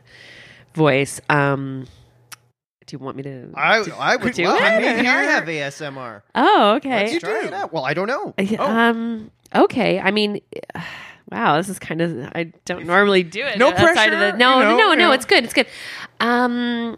[0.73, 1.19] voice.
[1.29, 1.87] Um,
[2.85, 3.49] do you want me to?
[3.55, 4.57] I I would do love.
[4.57, 4.81] it?
[4.81, 6.21] Maybe I have ASMR.
[6.35, 7.11] oh, okay.
[7.11, 7.73] Let's try it out.
[7.73, 8.33] Well, I don't know.
[8.59, 9.31] Um.
[9.53, 9.99] Okay.
[9.99, 10.41] I mean,
[11.31, 11.57] wow.
[11.57, 12.31] This is kind of.
[12.35, 13.57] I don't normally do it.
[13.57, 15.11] No pressure, Of the, no, you know, no, you no.
[15.11, 15.43] It's good.
[15.43, 15.67] It's good.
[16.19, 16.97] Um.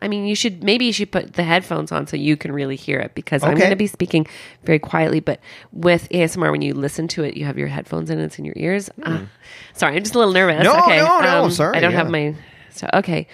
[0.00, 2.76] I mean, you should maybe you should put the headphones on so you can really
[2.76, 4.26] hear it because I'm going to be speaking
[4.64, 5.20] very quietly.
[5.20, 5.40] But
[5.72, 8.46] with ASMR, when you listen to it, you have your headphones in, and it's in
[8.46, 8.88] your ears.
[9.02, 9.26] Uh,
[9.74, 10.64] sorry, I'm just a little nervous.
[10.64, 11.98] No, okay, no, no, um, sorry, I don't yeah.
[11.98, 12.34] have my.
[12.70, 13.26] So okay,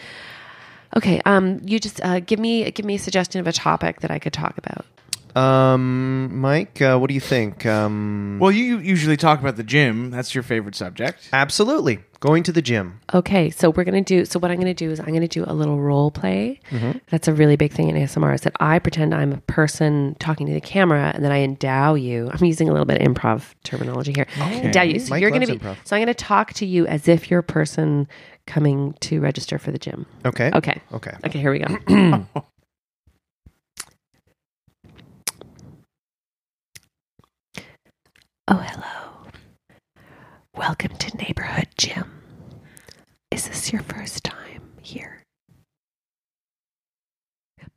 [0.95, 1.21] okay.
[1.25, 4.19] Um, you just uh, give me give me a suggestion of a topic that I
[4.19, 4.85] could talk about.
[5.37, 7.67] Um, Mike, uh, what do you think?
[7.67, 10.11] Um, Well, you usually talk about the gym.
[10.11, 11.29] That's your favorite subject.
[11.33, 11.99] absolutely.
[12.21, 13.01] Going to the gym.
[13.13, 14.25] Okay, so we're gonna do.
[14.25, 16.59] So what I'm gonna do is I'm gonna do a little role play.
[17.11, 18.35] That's a really big thing in ASMR.
[18.35, 21.93] Is that I pretend I'm a person talking to the camera, and then I endow
[21.95, 22.31] you.
[22.33, 24.27] I'm using a little bit of improv terminology here.
[24.39, 24.99] Endow you.
[24.99, 25.65] So Mike you're gonna loves be.
[25.67, 25.77] improv.
[25.85, 28.09] So I'm gonna talk to you as if you're a person
[28.47, 30.07] coming to register for the gym.
[30.25, 30.51] Okay.
[30.55, 30.81] Okay.
[30.93, 31.15] Okay.
[31.25, 31.39] Okay.
[31.39, 31.67] Here we go.
[38.49, 39.31] oh, hello.
[40.55, 42.11] Welcome to Neighborhood Gym.
[43.31, 45.26] Is this your first time here?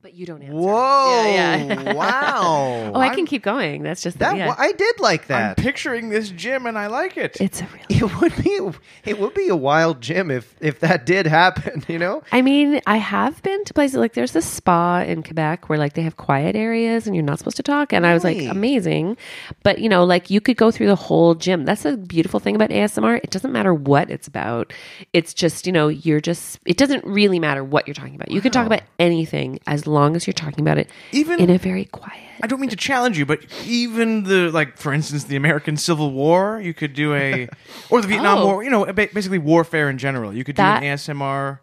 [0.09, 0.55] But you don't answer.
[0.55, 1.23] Whoa!
[1.31, 1.93] Yeah, yeah.
[1.93, 2.91] wow!
[2.95, 3.83] Oh, I I'm- can keep going.
[3.83, 4.55] That's just that yeah.
[4.57, 5.57] I did like I'm that.
[5.57, 7.37] picturing this gym and I like it.
[7.39, 7.85] it's a really.
[7.89, 8.59] it would be
[9.05, 11.83] it would be a wild gym if if that did happen.
[11.89, 12.23] You know.
[12.31, 15.93] I mean, I have been to places like there's this spa in Quebec where like
[15.93, 17.93] they have quiet areas and you're not supposed to talk.
[17.93, 19.17] And I was like, amazing.
[19.63, 21.65] But you know, like you could go through the whole gym.
[21.65, 23.17] That's a beautiful thing about ASMR.
[23.23, 24.71] It doesn't matter what it's about.
[25.13, 28.29] It's just, you know, you're just, it doesn't really matter what you're talking about.
[28.29, 31.57] You can talk about anything as long as you're talking about it Even in a
[31.57, 32.19] very quiet.
[32.41, 36.11] I don't mean to challenge you, but even the like, for instance, the American Civil
[36.11, 37.49] War, you could do a,
[37.89, 38.45] or the Vietnam Oh.
[38.45, 38.63] War.
[38.63, 40.33] You know, basically warfare in general.
[40.33, 41.59] You could do That- an ASMR.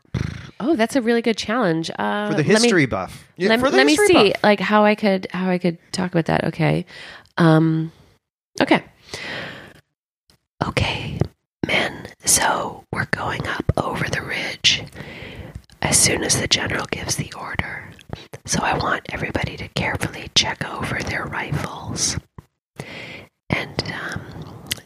[0.60, 1.90] Oh, that's a really good challenge.
[1.98, 3.26] Uh, For the let me- history buff.
[3.36, 4.42] Yeah, let, for the let me see buff.
[4.42, 6.44] like how I could how I could talk about that.
[6.44, 6.84] Okay.
[7.38, 7.92] Um
[8.60, 8.82] okay.
[10.66, 11.18] Okay,
[11.66, 12.06] men.
[12.24, 14.82] So we're going up over the ridge
[15.82, 17.85] as soon as the general gives the order.
[18.44, 22.16] So I want everybody to carefully check over their rifles
[23.50, 24.20] and um,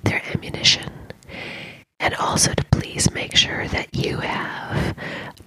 [0.02, 0.92] their ammunition.
[1.98, 4.94] And also to please make sure that you have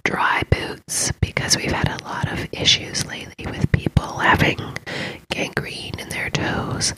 [0.04, 4.58] dry boots because we've had a lot of issues lately with people having
[5.30, 6.94] gangrene in their toes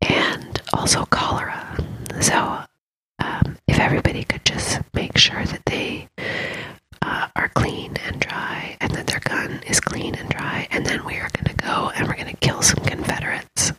[0.00, 1.76] and also cholera.
[2.20, 2.60] So,
[3.18, 6.08] um, if everybody could just make sure that they
[7.02, 11.04] uh, are clean and dry and that their gun is clean and dry, and then
[11.04, 13.72] we are going to go and we're going to kill some Confederates.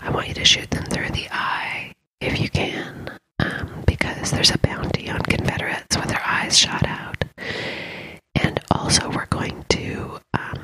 [0.00, 4.50] I want you to shoot them through the eye if you can um, because there's
[4.50, 7.22] a bounty on Confederates with their eyes shot out.
[8.34, 10.58] And also, we're going to um,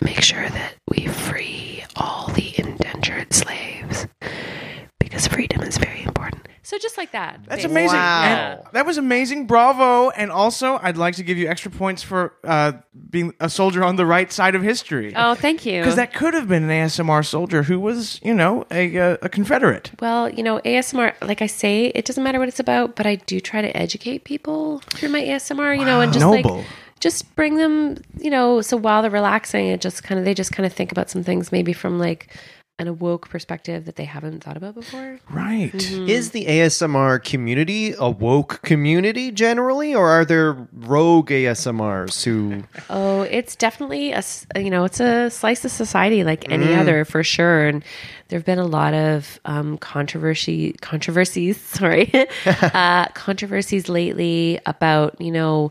[0.00, 4.06] make sure that we free all the indentured slaves
[5.00, 6.46] because freedom is very important.
[6.62, 7.40] So, just like that.
[7.46, 7.96] That's amazing.
[7.96, 8.60] Wow.
[8.62, 9.46] And that was amazing.
[9.46, 10.10] Bravo.
[10.10, 12.72] And also, I'd like to give you extra points for uh,
[13.10, 15.12] being a soldier on the right side of history.
[15.16, 15.80] Oh, thank you.
[15.80, 19.28] Because that could have been an ASMR soldier who was, you know, a, uh, a
[19.28, 19.90] Confederate.
[20.00, 23.16] Well, you know, ASMR, like I say, it doesn't matter what it's about, but I
[23.16, 26.58] do try to educate people through my ASMR, you know, and just Noble.
[26.58, 26.66] like
[27.00, 30.52] just bring them, you know, so while they're relaxing, it just kind of they just
[30.52, 32.28] kind of think about some things maybe from like
[32.78, 35.18] an woke perspective that they haven't thought about before.
[35.30, 35.72] Right.
[35.72, 36.08] Mm-hmm.
[36.08, 42.64] Is the ASMR community a woke community generally, or are there rogue ASMRs who?
[42.90, 44.22] Oh, it's definitely a
[44.56, 47.84] you know it's a slice of society like any other for sure, and
[48.28, 51.60] there have been a lot of um, controversy controversies.
[51.60, 52.10] Sorry,
[52.46, 55.70] uh, controversies lately about you know.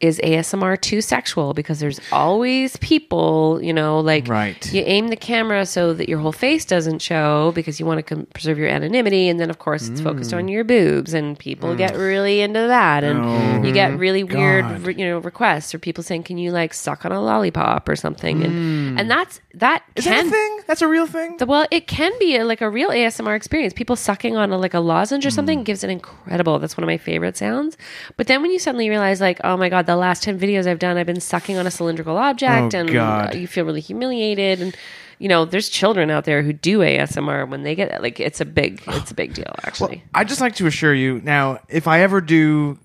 [0.00, 1.54] Is ASMR too sexual?
[1.54, 4.72] Because there's always people, you know, like Right.
[4.72, 8.26] you aim the camera so that your whole face doesn't show because you want to
[8.34, 10.38] preserve your anonymity, and then of course it's focused mm.
[10.38, 11.98] on your boobs, and people get mm.
[11.98, 13.98] really into that, and you get mm.
[13.98, 17.20] really weird, re- you know, requests or people saying, "Can you like suck on a
[17.20, 20.60] lollipop or something?" And and that's that Is can that a thing?
[20.66, 21.36] That's a real thing?
[21.38, 23.72] the- well, it can be a, like a real ASMR experience.
[23.72, 26.58] People sucking on a, like a lozenge or something gives an incredible.
[26.58, 27.76] That's one of my favorite sounds.
[28.16, 30.78] But then when you suddenly realize, like, oh my god, the last ten videos I've
[30.78, 33.34] done, I've been sucking on a cylindrical object, Oh, and God.
[33.34, 34.60] uh, you feel really humiliated.
[34.60, 34.76] And
[35.18, 38.44] you know, there's children out there who do ASMR when they get like it's a
[38.44, 40.02] big, it's a big deal actually.
[40.14, 42.78] I'd just like to assure you now, if I ever do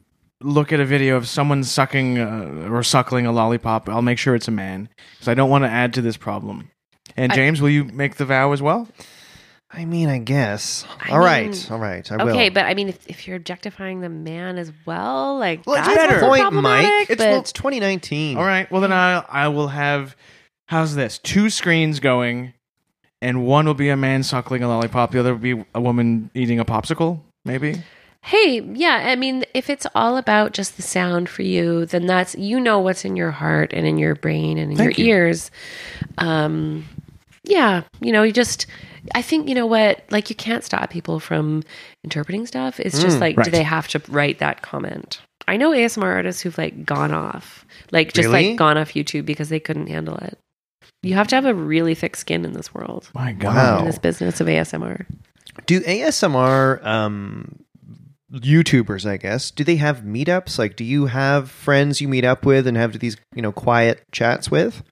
[0.43, 4.33] look at a video of someone sucking uh, or suckling a lollipop, I'll make sure
[4.33, 6.71] it's a man because I don't want to add to this problem.
[7.17, 8.87] And I- James, will you make the vow as well?
[9.73, 10.85] I mean, I guess.
[10.99, 12.11] I all right, mean, all right.
[12.11, 12.31] I will.
[12.31, 15.87] Okay, but I mean, if, if you're objectifying the man as well, like Well, it's
[15.87, 16.19] that's better.
[16.19, 17.09] Point, problematic, Mike.
[17.09, 18.37] It's, well, it's 2019.
[18.37, 18.69] All right.
[18.71, 20.15] Well, then I I will have.
[20.67, 21.17] How's this?
[21.19, 22.53] Two screens going,
[23.21, 25.11] and one will be a man suckling a lollipop.
[25.11, 27.21] The other will be a woman eating a popsicle.
[27.45, 27.81] Maybe.
[28.23, 32.35] Hey, yeah, I mean, if it's all about just the sound for you, then that's
[32.35, 35.13] you know what's in your heart and in your brain and in Thank your you.
[35.13, 35.49] ears.
[36.17, 36.85] Um,
[37.45, 38.65] yeah, you know, you just.
[39.15, 41.63] I think you know what, like you can't stop people from
[42.03, 42.79] interpreting stuff.
[42.79, 43.45] It's just like, right.
[43.45, 45.19] do they have to write that comment?
[45.47, 48.49] I know ASMR artists who've like gone off, like just Really?
[48.49, 50.37] like gone off YouTube because they couldn't handle it.
[51.03, 53.55] You have to have a really thick skin in this world, My God.
[53.55, 53.79] Wow.
[53.79, 55.05] in this business of ASMR.
[55.65, 57.59] Do ASMR um,
[58.31, 60.59] YouTubers, I guess, do they have meetups?
[60.59, 64.03] Like, do you have friends you meet up with and have these, you know, quiet
[64.11, 64.83] chats with?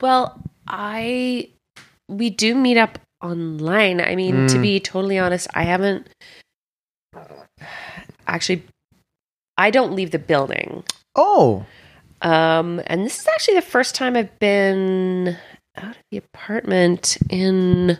[0.00, 1.50] Well, I
[2.08, 4.00] we do meet up online.
[4.00, 4.62] I mean, to Mm.
[4.62, 6.08] be totally honest, I haven't
[8.26, 8.62] actually
[9.58, 10.84] I don't leave the building.
[11.16, 11.66] Oh,
[12.22, 15.36] Um and this is actually the first time I've been
[15.76, 17.98] out of the apartment in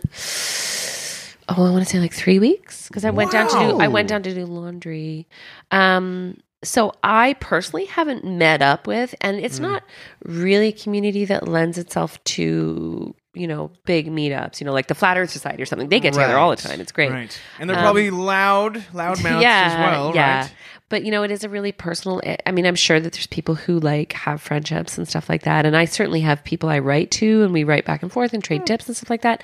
[1.49, 3.87] oh, I want to say like 3 weeks because I went down to do I
[3.87, 5.27] went down to do laundry.
[5.71, 9.63] Um so I personally haven't met up with and it's Mm.
[9.63, 9.83] not
[10.23, 14.95] really a community that lends itself to you know big meetups you know like the
[14.95, 17.41] flat earth society or something they get together all the time it's great Right.
[17.59, 20.41] And they're Um, probably loud, loud mouths yeah, as well, yeah.
[20.41, 20.53] right?
[20.89, 22.21] But you know, it is a really personal.
[22.45, 25.65] I mean, I'm sure that there's people who like have friendships and stuff like that,
[25.65, 28.43] and I certainly have people I write to, and we write back and forth and
[28.43, 29.41] trade tips and stuff like that.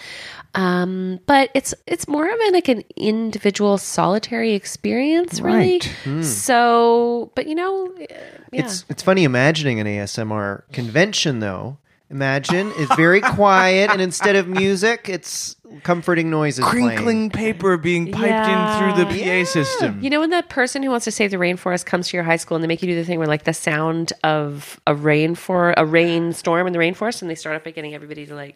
[0.55, 5.79] Um, but it's it's more of an like an individual, solitary experience, really.
[6.05, 6.25] Right.
[6.25, 8.07] So, but you know, yeah.
[8.51, 11.77] it's it's funny imagining an ASMR convention though.
[12.09, 16.63] Imagine it's very quiet, and instead of music, it's comforting noises.
[16.63, 17.53] Crinkling playing.
[17.53, 19.43] paper being piped in through the PA Yeah.
[19.43, 19.99] system.
[20.01, 22.37] You know, when the person who wants to save the rainforest comes to your high
[22.37, 25.35] school and they make you do the thing where, like, the sound of a rain
[25.35, 28.55] for a rainstorm in the rainforest, and they start off by getting everybody to like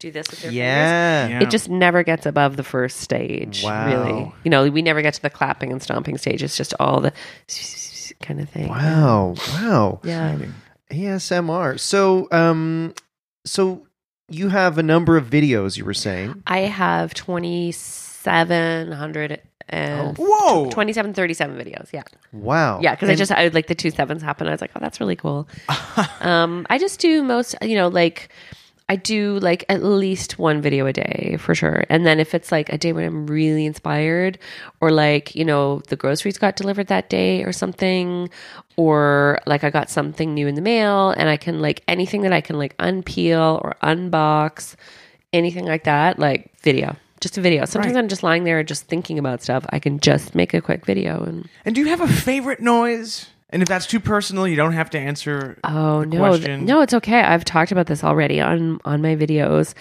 [0.00, 0.56] do this with their fingers.
[0.56, 1.28] Yeah.
[1.28, 1.40] Yeah.
[1.42, 3.62] It just never gets above the first stage.
[3.62, 3.86] Wow.
[3.86, 6.42] Really, you know, we never get to the clapping and stomping stage.
[6.42, 7.12] It's just all the
[8.20, 8.66] kind of thing.
[8.68, 9.36] Wow.
[9.52, 10.00] Wow.
[10.02, 10.36] Yeah.
[10.92, 11.80] ASMR.
[11.80, 12.94] So, um,
[13.44, 13.86] so
[14.28, 15.76] you have a number of videos.
[15.76, 16.42] You were saying.
[16.46, 20.70] I have twenty seven hundred and Whoa.
[20.70, 21.92] twenty seven thirty seven videos.
[21.92, 22.02] Yeah.
[22.32, 22.80] Wow.
[22.80, 24.46] Yeah, because I just I like the two sevens happen.
[24.46, 25.48] I was like, oh, that's really cool.
[26.20, 28.28] um, I just do most, you know, like
[28.92, 31.84] I do like at least one video a day for sure.
[31.88, 34.38] And then if it's like a day when I'm really inspired,
[34.82, 38.28] or like you know the groceries got delivered that day or something,
[38.76, 42.34] or like I got something new in the mail, and I can like anything that
[42.34, 44.74] I can like unpeel or unbox,
[45.32, 46.94] anything like that, like video.
[47.22, 47.64] Just a video.
[47.64, 48.00] Sometimes Right.
[48.00, 49.64] I'm just lying there just thinking about stuff.
[49.70, 53.30] I can just make a quick video and And do you have a favorite noise?
[53.52, 55.58] And if that's too personal, you don't have to answer.
[55.62, 56.60] Oh the no, question.
[56.60, 57.20] th- no, it's okay.
[57.20, 59.74] I've talked about this already on on my videos.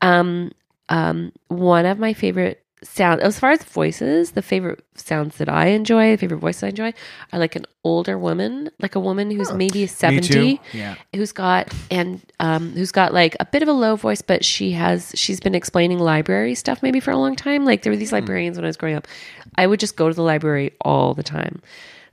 [0.00, 0.52] Um,
[0.88, 5.68] um, one of my favorite sounds, as far as voices, the favorite sounds that I
[5.68, 6.92] enjoy, the favorite voices I enjoy,
[7.32, 10.62] are like an older woman, like a woman who's maybe Me seventy, too.
[10.72, 10.94] Yeah.
[11.14, 14.70] who's got and um, who's got like a bit of a low voice, but she
[14.72, 17.64] has she's been explaining library stuff maybe for a long time.
[17.64, 19.08] Like there were these librarians when I was growing up.
[19.56, 21.60] I would just go to the library all the time.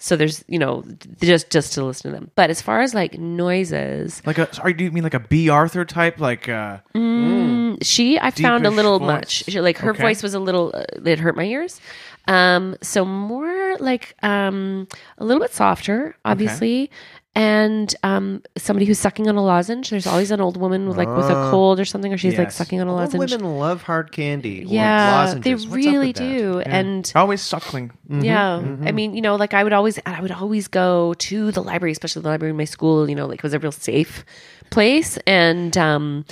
[0.06, 0.84] So there's you know
[1.22, 2.30] just just to listen to them.
[2.36, 5.48] But as far as like noises, Like a, sorry, do you mean like a Bea
[5.48, 6.20] Arthur type?
[6.20, 9.08] Like, uh, Mm, she I found a little voice.
[9.08, 9.44] much.
[9.46, 10.02] She, like her Okay.
[10.02, 11.80] voice was a little uh, it hurt my ears.
[12.28, 14.88] Um so more like um
[15.20, 16.92] a little bit softer obviously.
[17.36, 19.90] And um somebody who's sucking on a lozenge.
[19.90, 21.50] There's always an old woman with like with a Ah.
[21.52, 22.56] cold or something or she's like Yes.
[22.56, 23.32] sucking on a Old lozenge.
[23.32, 24.64] women love hard candy.
[24.64, 25.68] or yeah, they lozenges.
[25.68, 26.24] What's up really with that?
[26.24, 26.60] do.
[26.60, 27.90] And always suckling.
[28.08, 28.58] yeah.
[28.86, 31.92] I mean, you know, like I would always, I would always go to the library,
[31.94, 34.24] especially the library in my school, you know, like it was a real safe
[34.70, 35.18] place.
[35.26, 36.26] And, um,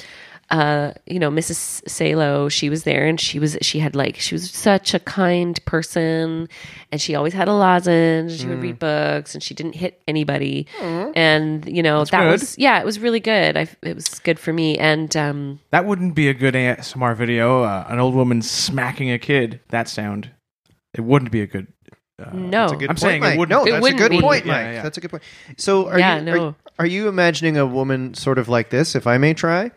[0.52, 1.82] uh, you know, Mrs.
[1.90, 5.64] Salo, she was there and she was, she had like, she was such a kind
[5.66, 6.48] person
[6.92, 8.40] and she always had a lozenge.
[8.40, 10.68] She would read books and she didn't hit anybody.
[10.82, 12.32] And, you know, that good.
[12.32, 13.56] was, yeah, it was really good.
[13.58, 14.78] I, it was good for me.
[14.78, 17.64] And, um, That wouldn't be a good ASMR video.
[17.64, 19.62] Uh, an old woman smacking a kid.
[19.70, 20.32] That sound.
[20.94, 21.68] It wouldn't be a good.
[22.22, 24.22] Uh, no, good I'm point, saying it wouldn't- No, It that's a wouldn't good be.
[24.22, 24.74] point, Yeah, Mike.
[24.74, 24.82] yeah.
[24.84, 25.24] That's a good point.
[25.58, 26.46] So, are Yeah, you no.
[26.48, 28.96] are, are you imagining a woman sort of like this?
[28.96, 29.72] If I may try.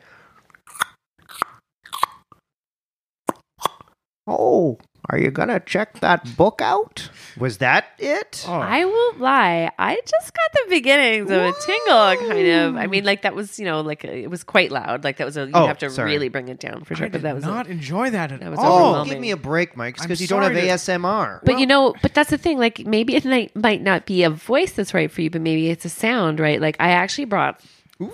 [4.27, 4.79] Oh,
[5.11, 7.11] are you gonna check that book out?
[7.39, 8.43] Was that it?
[8.49, 8.55] Oh.
[8.55, 9.71] I won't lie.
[9.79, 12.77] I just got the beginnings of a tingle, kind of.
[12.77, 15.05] I mean, like that was, you know, like it was quite loud.
[15.05, 15.45] Like that was a.
[15.45, 16.11] You Oh, have to sorry.
[16.13, 17.05] really bring it down for sure.
[17.07, 17.45] I but did that was.
[17.45, 18.95] a- not enjoy that at that was all.
[18.95, 21.41] Oh, give me a break, Mike, because you don't have to- ASMR.
[21.45, 22.59] but you know, but that's the thing.
[22.59, 25.69] Like maybe it might might not be a voice that's right for you, but maybe
[25.69, 26.61] it's a sound, right?
[26.63, 27.61] Like I actually brought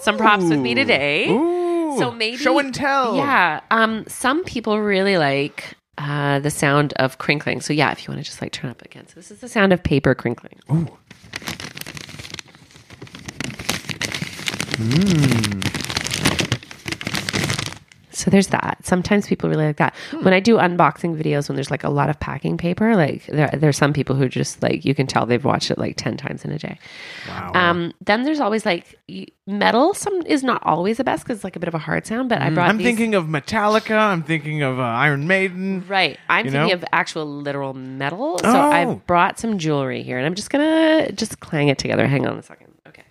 [0.00, 1.30] some props with me today.
[1.30, 1.96] Ooh.
[1.98, 3.16] So maybe show and tell.
[3.16, 3.61] Yeah.
[3.70, 4.04] Um.
[4.08, 7.61] Some people really like uh, the sound of crinkling.
[7.61, 9.07] So yeah, if you want to just like turn up again.
[9.07, 10.59] So this is the sound of paper crinkling.
[18.20, 18.78] So there's that.
[18.84, 19.94] Sometimes people really like that.
[20.22, 23.48] When I do unboxing videos, when there's like a lot of packing paper, like there,
[23.54, 26.44] there's some people who just like you can tell they've watched it like ten times
[26.44, 26.78] in a day.
[27.28, 27.52] Wow.
[27.54, 28.98] Um, then there's always like
[29.46, 29.94] metal.
[29.94, 32.28] Some is not always the best because it's like a bit of a hard sound.
[32.28, 32.68] But I brought.
[32.68, 33.96] I'm these- thinking of Metallica.
[33.98, 35.84] I'm thinking of uh, Iron Maiden.
[35.88, 36.18] Right.
[36.28, 36.72] I'm thinking know?
[36.74, 38.38] of actual literal metal.
[38.40, 38.70] So Oh.
[38.70, 42.06] I brought some jewelry here and I'm just going to just clang it together.
[42.06, 42.68] Hang on a second.
[42.86, 43.04] Okay.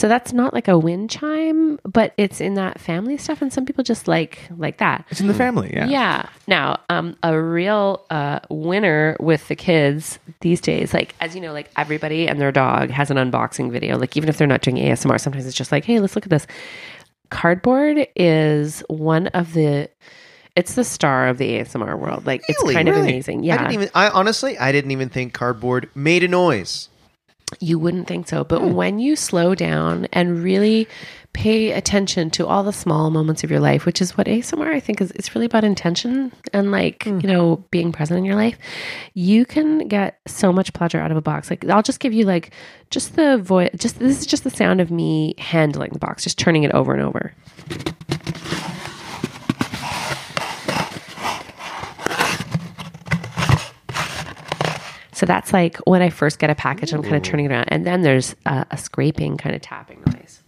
[0.00, 3.66] So that's not like a wind chime, but it's in that family stuff and some
[3.66, 5.04] people just like like that.
[5.10, 5.70] It's in the family.
[5.74, 5.88] Yeah.
[5.88, 6.26] Yeah.
[6.46, 11.52] Now, um, a real uh, winner with the kids these days, like as you know,
[11.52, 13.98] like everybody and their dog has an unboxing video.
[13.98, 16.30] Like even if they're not doing ASMR, sometimes it's just like, hey, let's look at
[16.30, 16.46] this.
[17.28, 19.90] Cardboard is one of the.
[20.56, 22.26] It's the star of the ASMR world.
[22.26, 22.74] Like it's Really?
[22.74, 23.08] kind of Really?
[23.10, 23.40] amazing.
[23.40, 23.90] I Yeah, didn't even.
[23.94, 26.88] I honestly, I didn't even think cardboard made a noise.
[27.58, 28.44] You wouldn't think so.
[28.44, 28.72] But Hmm.
[28.74, 30.86] when you slow down and really
[31.32, 34.80] pay attention to all the small moments of your life, which is what ASMR I
[34.80, 37.20] think is it's really about intention and like, Hmm.
[37.20, 38.56] you know, being present in your life,
[39.14, 41.50] you can get so much pleasure out of a box.
[41.50, 42.52] Like I'll just give you like
[42.90, 46.38] just the voice just this is just the sound of me handling the box, just
[46.38, 47.32] turning it over and over.
[55.20, 57.66] So that's like when I first get a package, I'm kind of turning it around.
[57.68, 60.42] And then there's a, a scraping kind of tapping noise.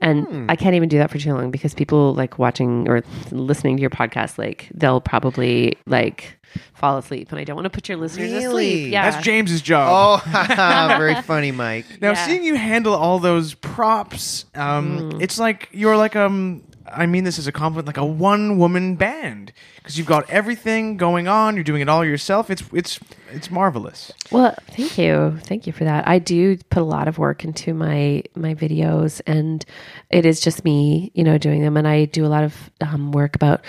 [0.00, 3.76] And I can't even do that for too long because people like watching or listening
[3.76, 6.40] to your podcast, like they'll probably like
[6.74, 7.30] fall asleep.
[7.30, 8.44] And I don't want to put your listeners Really?
[8.46, 8.92] asleep.
[8.92, 9.08] Yeah.
[9.08, 10.22] That's James's job.
[10.26, 10.46] Oh,
[10.98, 11.86] very funny, Mike.
[12.00, 12.26] Now, Yeah.
[12.26, 15.22] seeing you handle all those props, um, Mm.
[15.22, 16.64] it's like you're like um.
[16.94, 21.26] I mean this as a compliment, like a one-woman band, because you've got everything going
[21.28, 21.54] on.
[21.54, 22.50] You're doing it all yourself.
[22.50, 23.00] It's it's
[23.32, 24.12] it's marvelous.
[24.30, 26.06] Well, thank you, thank you for that.
[26.06, 29.64] I do put a lot of work into my my videos, and
[30.10, 31.76] it is just me, you know, doing them.
[31.76, 33.64] And I do a lot of um, work about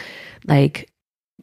[0.46, 0.90] like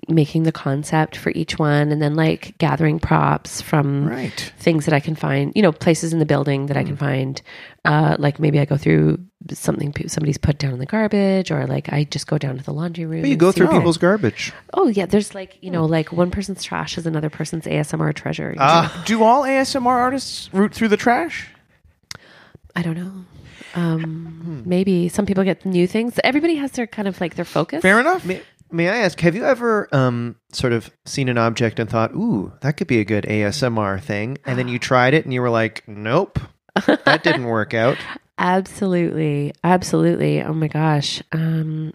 [0.09, 4.53] making the concept for each one, and then like gathering props from Right.
[4.59, 7.41] things that I can find, you know, places in the building that I can find.
[7.85, 9.19] Uh, like maybe I go through
[9.53, 12.73] something somebody's put down in the garbage, or like I just go down to the
[12.75, 13.25] laundry room.
[13.25, 14.53] You go through what- people's garbage.
[14.75, 18.51] Oh yeah, there's like you know, like one person's trash is another person's ASMR treasure.
[18.51, 18.65] you know?
[18.65, 21.49] Ah, Do all ASMR artists root through the trash?
[22.77, 23.13] I don't know.
[23.75, 26.19] Um, maybe some people get new things.
[26.25, 27.83] Everybody has their kind of like their focus.
[27.83, 28.25] Fair enough.
[28.25, 32.13] may, may I ask, have you ever um sort of seen an object and thought,
[32.13, 35.41] "Ooh, that could be a good ASMR thing," and then you tried it and you
[35.41, 36.39] were like, "Nope,
[36.87, 37.97] that didn't work out."
[38.39, 40.43] Absolutely, absolutely.
[40.43, 41.23] Oh my gosh.
[41.31, 41.93] Um,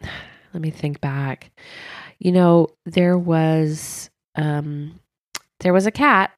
[0.53, 1.49] let me think back.
[2.19, 4.99] You know, there was um,
[5.61, 6.31] there was a cat,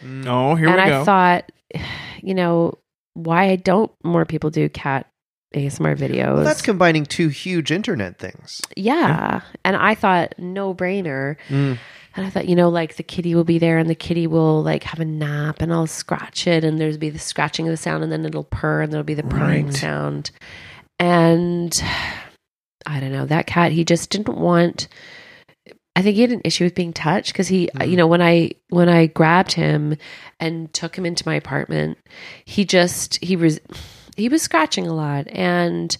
[0.00, 0.84] No, here and we go.
[0.84, 1.52] And I thought,
[2.22, 2.74] you know,
[3.14, 5.10] why don't more people do cat
[5.56, 6.34] ASMR videos?
[6.36, 8.62] Well, that's combining two huge internet things.
[8.76, 9.40] yeah.
[9.64, 11.36] And I thought, no brainer.
[11.48, 11.78] Mm.
[12.16, 14.62] And I thought, you know, like the kitty will be there and the kitty will
[14.62, 17.76] like have a nap and I'll scratch it and there's be the scratching of the
[17.76, 19.74] sound and then it'll purr and there'll be the purring Right.
[19.74, 20.30] sound.
[20.98, 21.80] And
[22.86, 24.88] I don't know, that cat, he just didn't want
[25.98, 27.96] I think he had an issue with being touched because he, you mm.
[27.96, 29.96] know, when I when I grabbed him
[30.38, 31.98] and took him into my apartment,
[32.44, 33.58] he just he was
[34.16, 35.96] he was scratching a lot and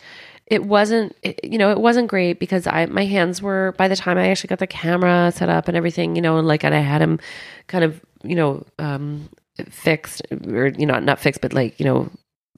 [0.51, 3.96] it wasn't it, you know it wasn't great because i my hands were by the
[3.96, 6.74] time i actually got the camera set up and everything you know and like and
[6.74, 7.18] i had him
[7.66, 9.28] kind of you know um
[9.68, 12.11] fixed or you know not fixed but like you know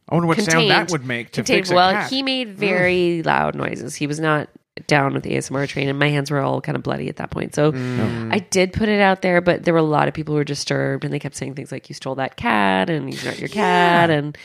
[0.08, 2.10] I wonder what sound that would make to fix well cat.
[2.10, 3.94] he made very loud noises.
[3.94, 4.48] He was not
[4.86, 7.30] down with the asmr train and my hands were all kind of bloody at that
[7.30, 8.32] point so Mm.
[8.32, 10.44] I did put it out there, but there were a lot of people who were
[10.44, 13.48] disturbed and they kept saying things like, you stole that cat and he's not your
[13.48, 14.10] cat.
[14.10, 14.36] And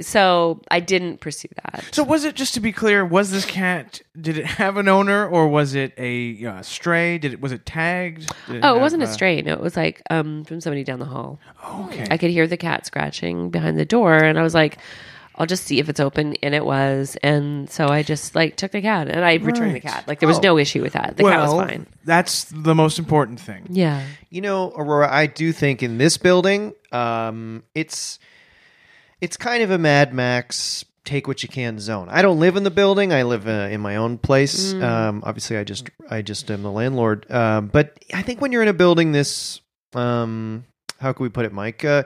[0.00, 1.84] so I didn't pursue that.
[1.92, 3.04] So was it just to be clear?
[3.04, 4.00] Was this cat?
[4.20, 7.18] Did it have an owner, or was it a uh, stray?
[7.18, 8.30] Did it was it tagged?
[8.46, 9.40] Did Oh, it wasn't a uh, stray.
[9.42, 11.38] No, it was like um, from somebody down the hall.
[11.64, 12.06] Okay.
[12.10, 14.78] I could hear the cat scratching behind the door, and I was like,
[15.42, 18.70] "I'll just see if it's open." And it was, and so I just like took
[18.72, 20.04] the cat and I returned the cat.
[20.06, 20.42] Like there was Oh.
[20.42, 21.16] no issue with that.
[21.16, 21.86] The cat was fine.
[22.04, 23.66] that's the most important thing.
[23.68, 24.02] Yeah.
[24.30, 28.18] You know, Aurora, I do think in this building, um, it's
[29.20, 32.08] it's kind of a Mad Max take what you can zone.
[32.08, 33.12] I don't live in the building.
[33.12, 34.72] I live uh, in my own place.
[34.72, 37.28] Um, obviously, I just I just am the landlord.
[37.30, 39.60] Um, but I think when you're in a building this
[39.94, 40.64] um,
[41.00, 41.84] how can we put it, Mike?
[41.84, 42.04] Uh,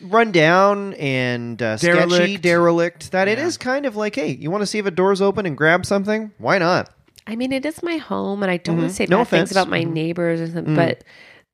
[0.00, 2.42] run down and uh, sketchy, Derelict.
[2.42, 3.10] derelict.
[3.12, 3.46] That it Yeah.
[3.46, 5.84] is kind of like, hey, you want to see if a door's open and grab
[5.86, 6.32] something?
[6.38, 6.90] Why not?
[7.26, 9.10] I mean, it is my home, and I don't want to say Mm-hmm.
[9.10, 9.48] No bad offense.
[9.50, 9.92] things about my Mhm.
[9.92, 10.76] neighbors or something, Mm.
[10.76, 11.04] but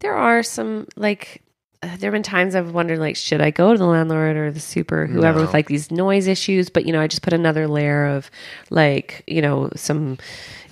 [0.01, 1.43] there are some like.
[1.84, 4.53] Uh, there have been times I've wondered, like, should I go to the landlord or
[4.53, 5.47] the super, whoever, No.
[5.47, 6.70] with like these noise issues?
[6.70, 8.30] But you know, I just put another layer of,
[8.70, 10.18] like, you know, some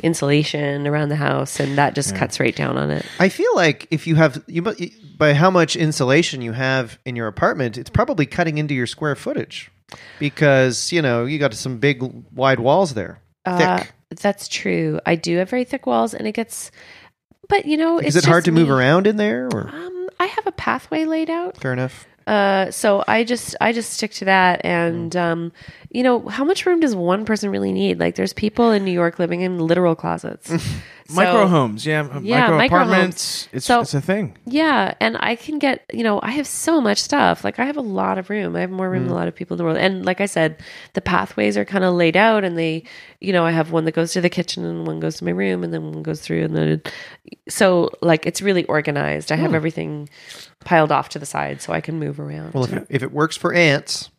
[0.05, 3.05] insulation around the house, and that just cuts right down on it.
[3.19, 4.75] I feel like if you have you mu-
[5.21, 9.15] by how much insulation you have in your apartment, it's probably cutting into your square
[9.15, 9.71] footage
[10.19, 12.03] because you know you got some big
[12.35, 13.69] wide walls there, thick.
[13.69, 13.85] Uh,
[14.21, 14.99] that's true.
[15.07, 16.73] I do have very thick walls, and it gets.
[17.49, 19.47] But you know, is it hard to move around in there?
[19.53, 21.57] Or Um, I have a pathway laid out.
[21.57, 22.07] fair enough.
[22.27, 25.21] Uh, so I just I just stick to that, and Mm.
[25.21, 25.53] um,
[25.93, 27.99] you know, how much room does one person really need?
[27.99, 30.49] Like, there's people in New York living in literal closets,
[31.09, 33.49] So- micro homes, yeah, Yeah, micro micro apartments.
[33.53, 34.37] It's So- it's a thing.
[34.47, 37.43] Yeah, and I can get you know I have so much stuff.
[37.43, 38.55] Like I have a lot of room.
[38.55, 39.17] I have more room than mm.
[39.17, 39.79] a lot of people in the world.
[39.79, 40.63] And like I said,
[40.93, 42.85] the pathways are kind of laid out, and they,
[43.19, 45.33] you know, I have one that goes to the kitchen, and one goes to my
[45.33, 46.83] room, and then one goes through, and then
[47.49, 49.33] so like it's really organized.
[49.33, 49.57] I have hmm.
[49.57, 50.09] everything
[50.65, 52.55] piled off to the side, so I can move around.
[52.55, 54.11] Well, if it, if it works for ants,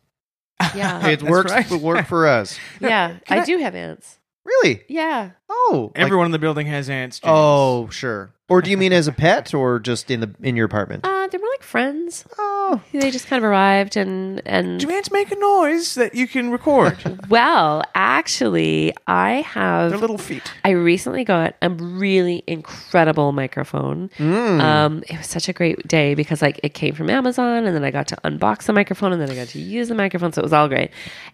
[0.74, 1.50] yeah, it works.
[1.52, 1.68] right.
[1.70, 2.58] Will work for us.
[2.80, 4.18] yeah, I, I- do have ants.
[4.44, 4.82] Really?
[4.88, 5.30] Yeah.
[5.48, 7.20] Oh, like- Everyone in the building has ants.
[7.20, 7.30] James.
[7.32, 8.32] oh, sure.
[8.52, 11.06] Or do you mean as a pet, or just in the in your apartment?
[11.06, 12.26] Uh, they're more like friends.
[12.36, 16.28] Oh, They just kind of arrived and and do ants make a noise that you
[16.28, 16.98] can record?
[17.30, 20.42] well, actually, I Their have little feet.
[20.66, 24.10] I recently got a really incredible microphone.
[24.18, 24.60] Mm.
[24.60, 27.84] Um, it was such a great day because like it came from Amazon, and then
[27.84, 30.42] I got to unbox the microphone, and then I got to use the microphone, so
[30.42, 30.90] it was all great.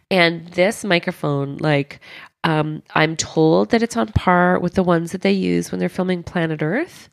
[0.08, 2.00] And this microphone, like,
[2.44, 5.88] um, I'm told that it's on par with the ones that they use when they're
[5.88, 7.08] filming Planet Earth,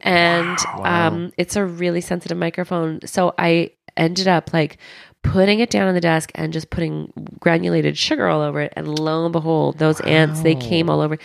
[0.00, 3.00] and um, it's a really sensitive microphone.
[3.06, 4.78] So I ended up like
[5.22, 8.98] putting it down on the desk and just putting granulated sugar all over it, and
[8.98, 11.18] lo and behold, those ants they came all over.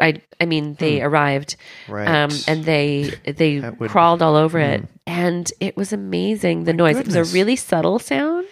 [0.00, 1.56] I I mean they arrived
[1.88, 2.06] Right.
[2.06, 4.84] um, and they they would- crawled all over it.
[5.06, 6.96] And it was amazing the noise.
[6.98, 8.46] It was a really subtle sound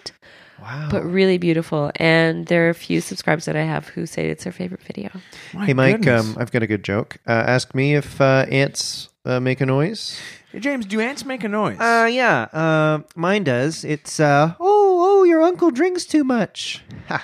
[0.63, 0.89] wow.
[0.91, 4.45] but really beautiful and there are a few subscribers that I have who say it's
[4.45, 5.11] their favorite video
[5.53, 6.07] My hey, Mike.
[6.07, 7.19] Um, I've got a good joke.
[7.27, 10.19] Uh, ask me if uh, ants uh, make a noise.
[10.51, 11.79] Hey, James, do ants make a noise?
[11.79, 12.43] Uh, yeah.
[12.53, 13.85] Uh, mine does.
[13.85, 16.83] It's uh, oh, oh, your uncle drinks too much.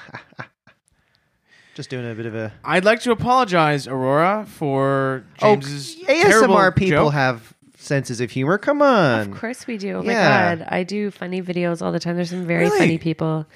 [1.74, 6.22] Just doing a bit of a I'd like to apologize, Aurora, for James's oh, ASMR
[6.22, 7.12] terrible people joke.
[7.12, 7.54] have
[7.88, 8.58] senses of humor.
[8.58, 9.20] Come on.
[9.20, 10.12] of course we do oh yeah.
[10.12, 12.78] my god I do funny videos all the time there's some very Really?
[12.78, 13.46] funny people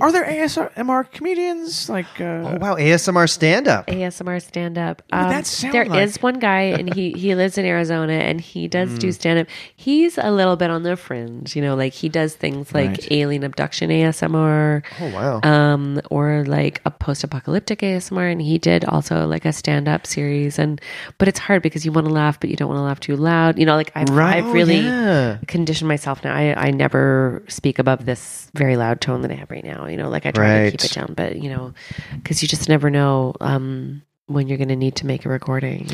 [0.00, 2.06] Are there ASMR comedians like?
[2.20, 3.86] Uh, Oh wow, ASMR stand up.
[3.88, 5.02] ASMR stand up.
[5.10, 6.22] would Um, that sound there is like?
[6.22, 8.98] one guy, and he he lives in Arizona, and he does Mm.
[9.04, 9.46] do stand up.
[9.74, 13.08] He's a little bit on the fringe, you know, like he does things like Right.
[13.20, 15.40] alien abduction ASMR, Oh wow.
[15.42, 20.06] um, or like a post apocalyptic ASMR, and he did also like a stand up
[20.06, 20.58] series.
[20.58, 20.80] And
[21.18, 23.16] but it's hard because you want to laugh, but you don't want to laugh too
[23.16, 23.58] loud.
[23.58, 24.36] You know, like I've, Right.
[24.36, 25.38] I've really yeah.
[25.46, 26.34] conditioned myself now.
[26.34, 29.86] I I never speak above this very loud tone that I have right now.
[29.86, 31.72] You know, like I try to keep it down, but you know,
[32.14, 35.88] because you just never know um, when you're going to need to make a recording.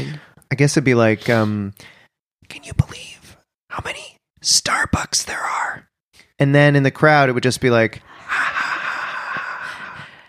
[0.50, 1.72] I guess it'd be like, um,
[2.48, 3.36] can you believe
[3.70, 5.88] how many Starbucks there are?
[6.38, 8.02] And then in the crowd, it would just be like,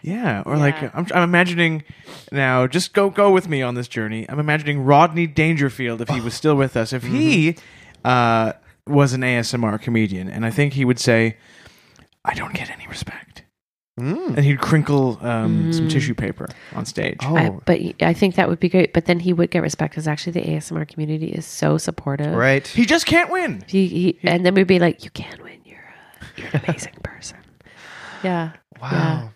[0.08, 0.60] yeah, or Yeah.
[0.62, 1.84] like I'm, I'm imagining
[2.32, 2.68] now.
[2.68, 4.26] Just go go with me on this journey.
[4.30, 6.94] I'm imagining Rodney Dangerfield if he was still with us.
[6.94, 7.56] If he
[8.04, 8.54] uh,
[8.88, 11.38] was an ASMR comedian, and I think he would say,
[12.24, 13.44] "I don't get any respect,"
[14.00, 14.36] mm.
[14.38, 15.92] and he'd crinkle um, some Mm.
[15.92, 17.18] tissue paper on stage.
[17.24, 18.94] oh, I, but I think that would be great.
[18.94, 22.34] But then he would get respect because actually the ASMR community is so supportive.
[22.36, 22.66] right.
[22.68, 23.64] He just can't win.
[23.68, 25.60] He, he, and then we'd be like, "You can win.
[25.66, 27.38] You're a, you're an amazing person."
[28.24, 28.54] Yeah.
[28.82, 29.30] Wow.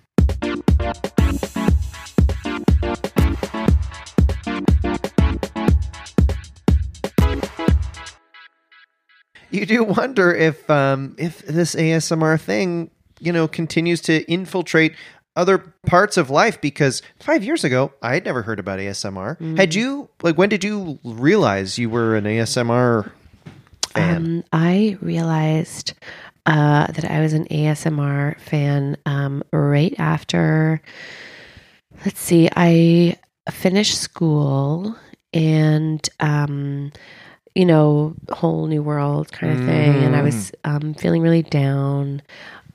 [9.51, 14.95] You do wonder if um, if this ASMR thing, you know, continues to infiltrate
[15.35, 19.57] other parts of life because 5 years ago I had never heard about ASMR.
[19.57, 23.11] Had you like when did you realize you were an ASMR
[23.93, 24.15] fan?
[24.15, 25.93] Um, I realized
[26.45, 30.81] uh, that I was an ASMR fan um, right after.
[32.05, 33.17] Let's see, I
[33.51, 34.95] finished school
[35.33, 36.91] and, um,
[37.55, 39.95] you know, whole new world kind of thing.
[40.03, 42.21] And I was um, feeling really down.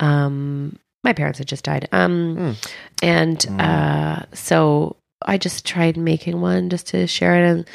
[0.01, 1.89] Um, my parents had just died.
[1.93, 2.57] Um,
[3.03, 4.97] And uh, so
[5.27, 7.49] I just tried making one just to share it.
[7.49, 7.69] And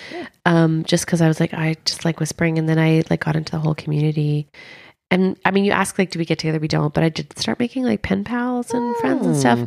[0.46, 2.58] um, just because I was like, I just like whispering.
[2.60, 4.48] And then I like got into the whole community.
[5.12, 6.60] And I mean, you ask like, do we get together?
[6.60, 9.60] We don't, but I did start making like pen pals and friends and stuff.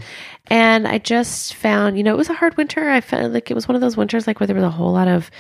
[0.47, 2.89] And I just found, you know, it was a hard winter.
[2.89, 4.93] I felt like it was one of those winters like where there was a whole
[4.93, 5.31] lot of,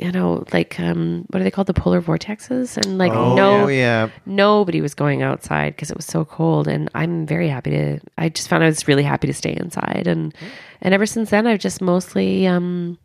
[0.00, 3.68] you know, like um, what are they called, the polar vortexes, and like Oh, no,
[3.68, 4.08] yeah.
[4.24, 6.66] nobody was going outside because it was so cold.
[6.66, 7.98] And I'm very happy to.
[8.16, 10.34] I just found I was really happy to stay inside, and
[10.80, 12.96] and ever since then, I've just mostly um,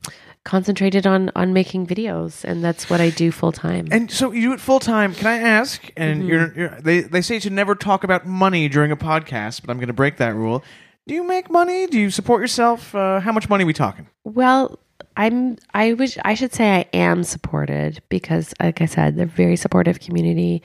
[0.48, 3.88] concentrated on on making videos, and that's what I do full time.
[3.91, 5.14] And so you do it full time.
[5.14, 5.82] Can I ask?
[5.98, 6.30] And Mm-hmm.
[6.30, 9.78] you're, you're they they say to never talk about money during a podcast, but I'm
[9.78, 10.64] going to break that rule.
[11.08, 11.88] Do you make money?
[11.88, 12.93] Do you support yourself?
[12.95, 14.08] Uh, how much money are we talking?
[14.24, 14.80] Well,
[15.16, 19.41] I'm I wish I should say I am supported because like I said, they're a
[19.43, 20.64] very supportive community.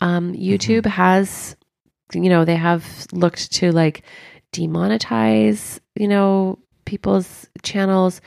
[0.00, 1.56] Um, YouTube has
[2.14, 4.02] you know, they have looked to like
[4.52, 8.20] demonetize, you know, people's channels,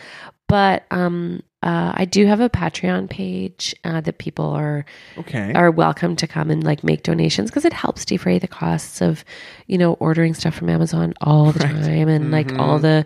[0.48, 4.86] but um uh, I do have a Patreon page uh, that people are
[5.18, 5.52] Okay.
[5.56, 9.26] are welcome to come and like make donations because it helps defray the costs of
[9.66, 13.04] you know ordering stuff from Amazon all the time and like all the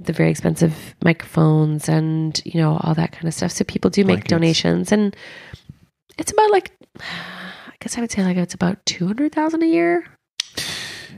[0.00, 3.52] the very expensive microphones and you know all that kind of stuff.
[3.52, 5.14] So people do make donations and
[6.18, 9.66] it's about like I guess I would say like it's about two hundred thousand a
[9.66, 10.04] year,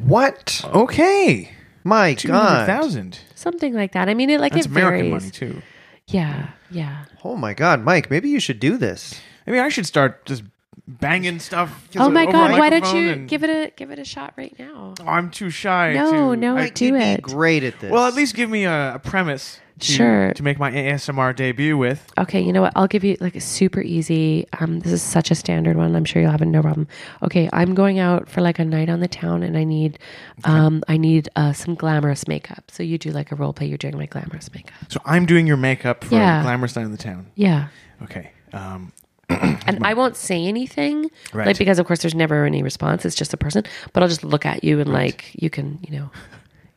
[0.05, 0.63] What?
[0.75, 1.53] Okay.
[1.85, 2.67] My God.
[2.67, 3.19] thousand.
[3.43, 4.09] Something like that.
[4.09, 5.23] I mean, it like That's it American varies.
[5.25, 5.63] money too.
[6.09, 7.05] Yeah, yeah.
[7.25, 9.21] Oh my God, Mike, maybe you should do this.
[9.47, 10.43] I mean, I should start just
[10.89, 11.89] banging stuff.
[11.97, 14.55] Oh my god, why don't you and- give it a give it a shot right
[14.59, 14.95] now?
[15.01, 15.93] Oh, I'm too shy.
[15.93, 17.23] No, to, no, I- Mike, do you'd it.
[17.23, 17.91] great at this.
[17.91, 19.59] well, at least give me a, a premise.
[19.79, 20.33] To, Sure.
[20.35, 22.13] To make my ASMR debut with.
[22.19, 22.73] Okay, you know what?
[22.77, 24.47] I'll give you like a super easy.
[24.61, 25.97] Um, this is such a standard one.
[25.97, 26.87] I'm sure you'll have it no problem.
[27.23, 29.99] Okay, I'm going out for like a night on the town, and I need,
[30.45, 32.71] um, I need uh, some glamorous makeup.
[32.71, 33.67] So you do like a role play.
[33.67, 34.75] You're doing my glamorous makeup.
[34.89, 36.43] So I'm doing your makeup for Yeah.
[36.43, 37.29] Glamorous Night in the Town.
[37.35, 37.69] Yeah,
[38.03, 38.31] Okay.
[38.53, 38.93] Um,
[39.67, 41.47] and I won't say anything, Right.
[41.47, 43.05] like because of course there's never any response.
[43.05, 45.99] It's just a person, but I'll just look at you and like you can, you
[45.99, 46.11] know,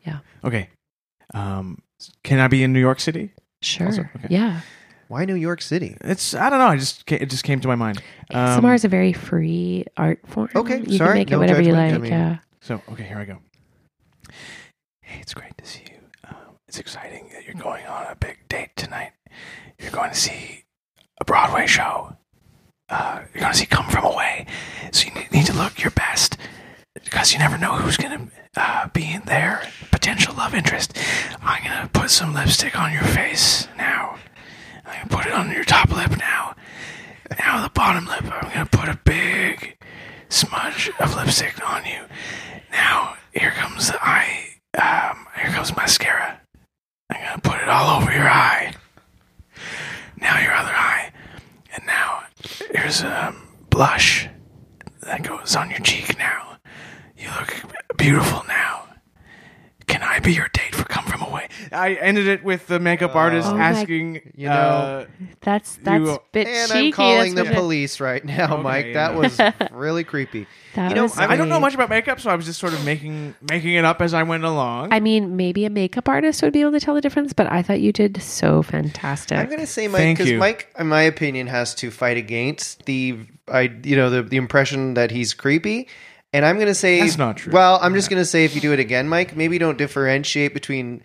[0.06, 0.70] yeah, okay.
[1.34, 1.82] Um,
[2.24, 3.32] can I be in New York City?
[3.62, 4.28] sure, Also, okay.
[4.30, 4.62] yeah.
[5.08, 5.97] Why New York City?
[6.01, 6.66] It's I don't know.
[6.68, 8.01] I just it just came to my mind.
[8.32, 10.49] Um, ASMR is a very free art form.
[10.56, 12.01] Okay, you sorry, can make it no whatever you judgment, I like.
[12.01, 12.38] mean- yeah.
[12.62, 13.38] So okay, here I go.
[15.01, 15.99] Hey, it's great to see you.
[16.28, 19.12] Um, it's exciting that you're going on a big date tonight.
[19.80, 20.64] You're going to see
[21.22, 22.18] a Broadway show.
[22.89, 24.45] Uh, you're to see Come From Away.
[24.91, 26.38] So you need to look your best
[26.93, 29.67] because you never know who's to uh, be in there.
[29.91, 30.97] Potential love interest.
[31.41, 34.17] I'm to put some lipstick on your face now.
[34.86, 36.55] I'm to put it on your top lip now.
[37.39, 38.23] Now the bottom lip.
[38.31, 39.77] I'm to put a big
[40.29, 42.01] smudge of lipstick on you.
[42.71, 44.59] Now, here comes the eye.
[44.77, 46.41] Um, here comes mascara.
[47.09, 48.73] I'm gonna put it all over your eye.
[50.19, 51.11] Now your other eye,
[51.73, 52.23] and now
[52.73, 53.35] here's a
[53.69, 54.27] blush
[55.01, 56.17] that goes on your cheek.
[56.17, 56.57] Now
[57.17, 58.43] you look beautiful.
[58.47, 58.84] Now,
[59.88, 61.47] can I be your date for Come From Away?
[61.71, 65.05] I ended it with the makeup artist Oh my- asking, You know- uh,
[65.41, 66.88] That's that's You- a bit And cheeky.
[66.88, 68.86] I'm calling That's the what- police right now, Okay, Mike.
[68.88, 68.93] yeah.
[68.93, 69.39] That was
[69.71, 70.47] really creepy.
[70.75, 71.61] That You know, was I- I don't know great.
[71.61, 74.23] much about makeup, so I was just sort of making making it up as I
[74.23, 74.91] went along.
[74.91, 77.61] I mean, maybe a makeup artist would be able to tell the difference, but I
[77.61, 79.38] thought you did so fantastic.
[79.38, 80.38] I'm gonna say Mike Thank because you.
[80.38, 83.17] Mike, in my opinion, has to fight against the
[83.47, 85.88] I you know the the impression that he's creepy.
[86.36, 87.53] And I'm gonna say That's not true.
[87.53, 91.01] Well, I'm just gonna say if you do it again, Mike, maybe don't differentiate between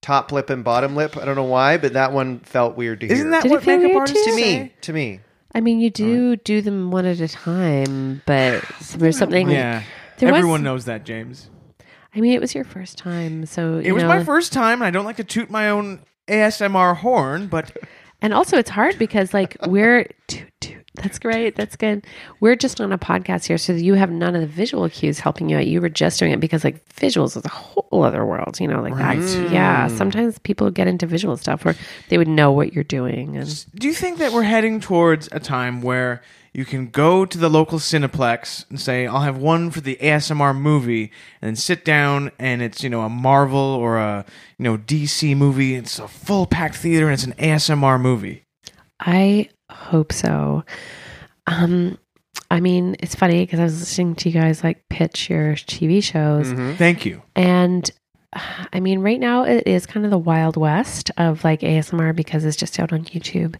[0.00, 1.18] top lip and bottom lip.
[1.18, 3.14] I don't know why, but that one felt weird to hear.
[3.16, 4.72] Isn't that Did it what feel makeup weird artists to to me?
[4.80, 5.20] To me,
[5.54, 8.64] I mean, you do do them one at a time, but
[8.96, 9.50] there's something.
[9.50, 9.82] Yeah,
[10.16, 11.50] There was- everyone knows that, James.
[12.14, 14.80] I mean, it was your first time, so It you was know, my first time,
[14.80, 17.76] and I don't like to toot my own ASMR horn, but
[18.22, 22.06] And also, it's hard because like we're toot, toot, that's great, that's good.
[22.40, 25.48] We're just on a podcast here, so you have none of the visual cues helping
[25.48, 25.66] you out.
[25.66, 28.82] You were just doing it because like visuals is a whole other world, you know,
[28.82, 29.88] like that's yeah.
[29.88, 31.74] Sometimes people get into visual stuff where
[32.08, 35.40] they would know what you're doing, and do you think that we're heading towards a
[35.40, 36.22] time where
[36.52, 40.52] you can go to the local Cineplex and say, "I'll have one for the ASMR
[40.52, 44.24] movie," and then sit down and it's you know a Marvel or a
[44.58, 45.76] you know DC movie.
[45.76, 48.44] It's a full packed theater and it's an ASMR movie.
[48.98, 50.64] I hope so.
[51.46, 51.98] Um,
[52.50, 56.02] I mean, it's funny because I was listening to you guys like pitch your TV
[56.02, 56.74] shows, Mm-hmm.
[56.74, 57.22] Thank you.
[57.36, 57.90] And
[58.72, 62.44] I mean, right now it is kind of the wild west of like ASMR because
[62.44, 63.56] it's just out on YouTube.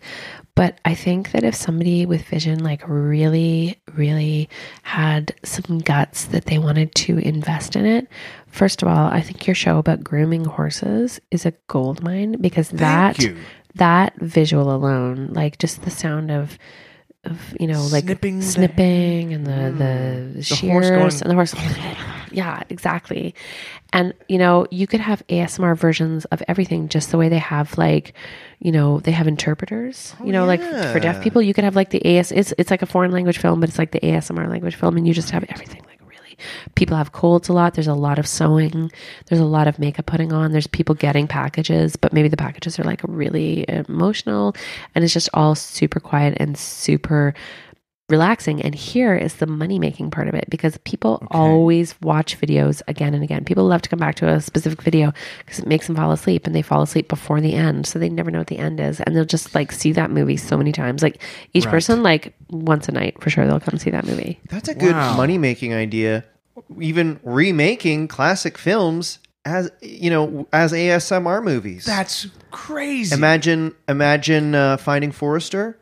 [0.54, 4.48] But I think that if somebody with vision like really, really
[4.82, 8.06] had some guts that they wanted to invest in it,
[8.46, 12.68] first of all, I think your show about grooming horses is a gold mine because
[12.70, 13.36] that you.
[13.74, 16.58] That visual alone, like just the sound of
[17.24, 20.70] of you know like Snipping the- and the the, mm.
[20.70, 21.54] horse shears and the horse
[22.32, 23.34] yeah exactly.
[23.92, 27.76] And you know you could have asmr versions of everything just the way they have
[27.76, 28.14] like
[28.58, 31.76] you know they have interpreters oh, you know like for deaf people you could have
[31.76, 34.48] like the as it's it's like a foreign language film but it's like the asmr
[34.48, 35.99] language film and you just have everything like
[36.74, 37.74] people have colds a lot.
[37.74, 38.91] There's a lot of sewing.
[39.26, 40.53] There's a lot of makeup putting on.
[40.53, 44.55] There's people getting packages but maybe the packages are like really emotional
[44.95, 47.34] and it's just all super quiet and super
[48.11, 52.82] relaxing and here is the money making part of it because people always watch videos
[52.88, 55.86] again and again people love to come back to a specific video because it makes
[55.86, 58.48] them fall asleep and they fall asleep before the end so they never know what
[58.48, 61.22] the end is and they'll just like see that movie so many times like
[61.54, 61.70] each Right.
[61.72, 64.94] person like once a night for sure they'll come see that movie That's a good
[64.94, 65.16] Wow.
[65.16, 66.24] money making idea.
[66.80, 71.84] Even remaking classic films as you know as ASMR movies.
[71.86, 73.14] That's crazy.
[73.14, 75.78] imagine imagine uh, Finding Forrester.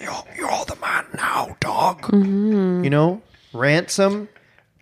[0.00, 2.02] You're, you're the man now, dog.
[2.02, 2.84] Mm-hmm.
[2.84, 3.22] You know,
[3.52, 4.28] ransom.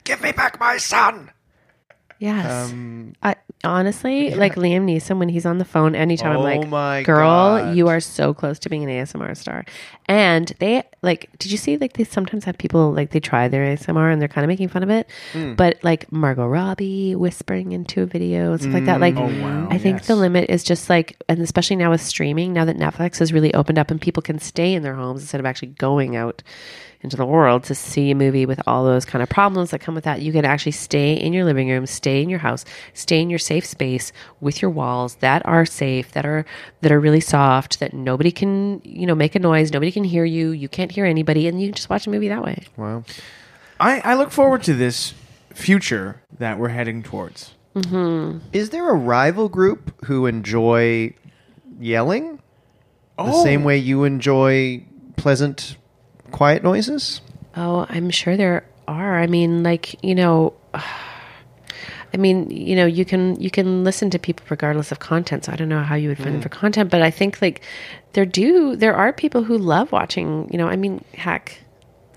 [0.04, 1.30] Give me back my son.
[2.18, 6.40] Yes Um, I, honestly like liam neeson when he's on the phone anytime i'm Oh
[6.42, 7.76] like my girl God.
[7.76, 9.64] you are so close to being an asmr star
[10.06, 13.64] and they like did you see like they sometimes have people like they try their
[13.76, 15.54] asmr and they're kind of making fun of it Hmm.
[15.54, 19.40] but like margot robbie whispering into a video and stuff like that like Mm.
[19.40, 19.68] Oh, wow.
[19.70, 20.06] i think Yes.
[20.06, 23.52] the limit is just like and especially now with streaming now that netflix has really
[23.54, 26.42] opened up and people can stay in their homes instead of actually going out
[27.02, 29.94] into the world to see a movie with all those kind of problems that come
[29.94, 30.22] with that.
[30.22, 33.38] You can actually stay in your living room, stay in your house, stay in your
[33.38, 36.44] safe space with your walls that are safe, that are
[36.80, 40.24] that are really soft, that nobody can, you know, make a noise, nobody can hear
[40.24, 42.64] you, you can't hear anybody, and you can just watch a movie that way.
[42.76, 43.02] wow.
[43.78, 45.12] I, I look forward to this
[45.52, 47.54] future that we're heading towards.
[47.74, 48.38] Mm-hmm.
[48.54, 51.12] Is there a rival group who enjoy
[51.78, 53.44] yelling the Oh.
[53.44, 54.82] same way you enjoy
[55.16, 55.76] pleasant,
[56.30, 57.20] quiet noises?
[57.54, 59.18] Oh, I'm sure there are.
[59.18, 60.54] I mean, like, you know,
[62.14, 65.44] I mean, you know, you can you can listen to people regardless of content.
[65.44, 67.62] So I don't know how you would find it for content, but I think like
[68.14, 71.60] there do there are people who love watching, you know, I mean, heck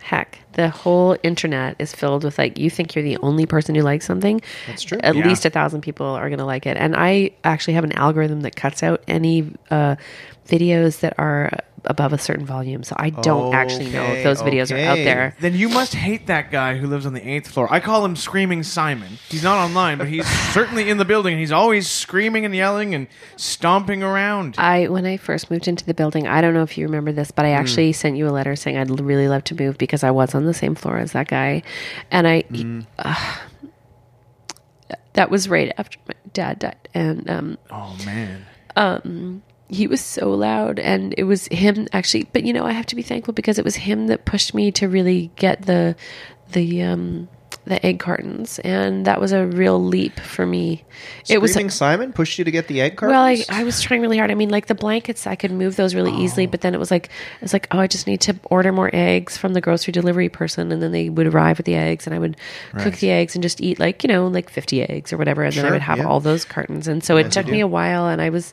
[0.01, 3.81] heck, the whole internet is filled with like you think you're the only person who
[3.81, 4.41] likes something.
[4.65, 4.97] That's true.
[5.03, 5.27] At Yeah.
[5.27, 6.77] least a thousand people are going to like it.
[6.77, 9.97] And I actually have an algorithm that cuts out any uh,
[10.47, 11.51] videos that are
[11.85, 12.83] above a certain volume.
[12.83, 15.03] So I don't actually know if those videos are out okay.
[15.03, 15.35] there.
[15.39, 17.67] Then you must hate that guy who lives on the eighth floor.
[17.71, 19.17] I call him Screaming Simon.
[19.29, 21.37] He's not online, but he's certainly in the building.
[21.37, 24.55] He's always screaming and yelling and stomping around.
[24.57, 27.31] I when I first moved into the building, I don't know if you remember this,
[27.31, 30.03] but I actually sent you a letter saying I'd l- really love to move because
[30.03, 31.63] I was on the same floor as that guy,
[32.11, 32.43] and I
[32.99, 33.37] uh,
[35.13, 38.45] that was right after my dad died, and um, oh man.
[38.75, 42.27] um, he was so loud, and it was him actually.
[42.33, 44.71] But you know, I have to be thankful because it was him that pushed me
[44.73, 45.95] to really get the
[46.51, 47.29] the um,
[47.65, 50.83] the egg cartons, and that was a real leap for me.
[51.29, 53.13] it was Screaming Simon pushed you to get the egg cartons?
[53.13, 54.31] well, I, I was trying really hard.
[54.31, 56.89] I mean, like the blankets, I could move those really easily, but then it was
[56.89, 57.09] like,
[57.41, 60.71] it's like, oh, I just need to order more eggs from the grocery delivery person,
[60.71, 62.37] and then they would arrive with the eggs, and I would
[62.79, 65.53] cook the eggs and just eat like you know, like fifty eggs or whatever, and
[65.53, 66.07] then I would have yeah.
[66.07, 68.51] all those cartons, and so it took me a while, and I was,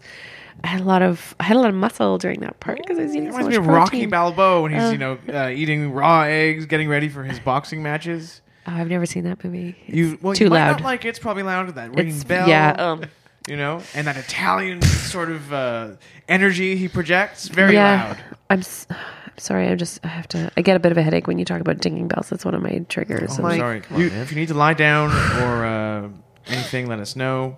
[0.64, 2.98] I had a lot of, I had a lot of muscle during that part because
[2.98, 4.10] I was eating so Reminds much me of Rocky protein.
[4.10, 8.40] Balboa when he's you know uh, eating raw eggs, getting ready for his boxing matches.
[8.66, 9.76] Oh, I've never seen that movie.
[9.86, 10.72] It's You well, too you might loud.
[10.72, 11.08] not like it.
[11.10, 11.68] It's probably loud.
[11.74, 12.48] That ringing It's- bell.
[12.48, 13.04] yeah, um.
[13.46, 15.90] you know, and that Italian sort of uh,
[16.28, 17.46] energy he projects.
[17.48, 18.18] Very loud.
[18.50, 19.68] I'm, s- I'm sorry.
[19.68, 20.50] I just I have to.
[20.56, 22.28] I get a bit of a headache when you talk about dinging bells.
[22.28, 23.36] That's one of my triggers.
[23.38, 23.80] I'm my- sorry.
[23.82, 25.10] come on, if you need to lie down
[25.42, 26.08] or uh,
[26.48, 27.56] anything, let us know.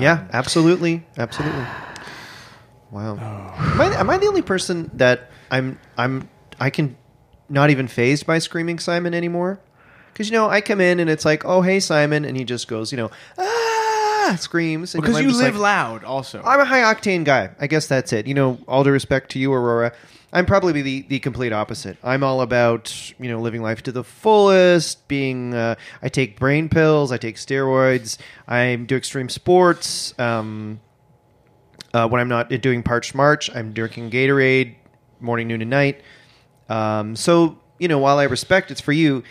[0.00, 1.64] Yeah, absolutely, absolutely.
[2.92, 3.14] Wow.
[3.72, 6.28] Am I, am I the only person that I'm I'm
[6.60, 6.96] I can
[7.48, 9.60] not even phased by screaming Simon anymore?
[10.12, 12.68] Because you know I come in and it's like, oh hey Simon, and he just
[12.68, 14.94] goes, you know, ah, screams.
[14.94, 16.42] And Because I'm you just live like, loud, also.
[16.44, 17.50] I'm a high octane guy.
[17.58, 18.26] I guess that's it.
[18.26, 19.92] You know, all due respect to you, Aurora.
[20.34, 21.98] I'm probably the, the complete opposite.
[22.02, 25.08] I'm all about you know living life to the fullest.
[25.08, 27.10] Being, uh, I take brain pills.
[27.10, 28.18] I take steroids.
[28.46, 30.18] I do extreme sports.
[30.18, 30.80] Um,
[31.94, 34.76] uh, when I'm not doing parched march, I'm drinking Gatorade
[35.22, 36.02] morning, noon, and night.
[36.68, 39.22] Um, so you know, while I respect it's for you,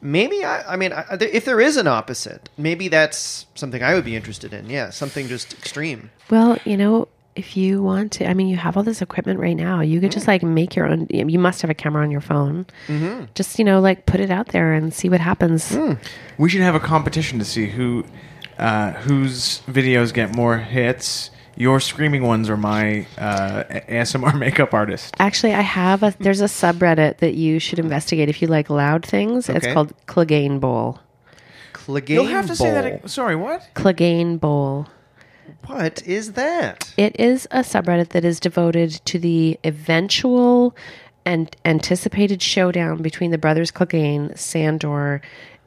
[0.00, 4.04] maybe I, I mean, I, if there is an opposite, maybe that's something I would
[4.04, 4.70] be interested in.
[4.70, 6.10] Yeah, something just extreme.
[6.30, 9.56] Well, you know, if you want to, I mean, you have all this equipment right
[9.56, 9.80] now.
[9.80, 11.06] You could just like make your own.
[11.10, 12.66] You must have a camera on your phone.
[12.86, 13.26] Mm-hmm.
[13.34, 15.76] Just you know, like put it out there and see what happens.
[16.38, 18.04] we should have a competition to see who
[18.58, 21.30] uh, whose videos get more hits.
[21.60, 25.14] Your screaming ones are my uh, ASMR makeup artist.
[25.18, 26.14] Actually, I have a.
[26.18, 29.50] There's a subreddit that you should investigate if you like loud things.
[29.50, 29.74] It's Okay.
[29.74, 31.00] called Clegane Bowl.
[31.74, 32.14] Clegane Bowl.
[32.14, 32.84] You'll have to say that.
[32.84, 32.92] Bowl.
[33.04, 33.68] ag- Sorry, what?
[33.74, 34.86] Clegane Bowl.
[35.66, 36.94] What is that?
[36.96, 40.74] It is a subreddit that is devoted to the eventual
[41.26, 45.20] and anticipated showdown between the brothers Clegane, Sandor,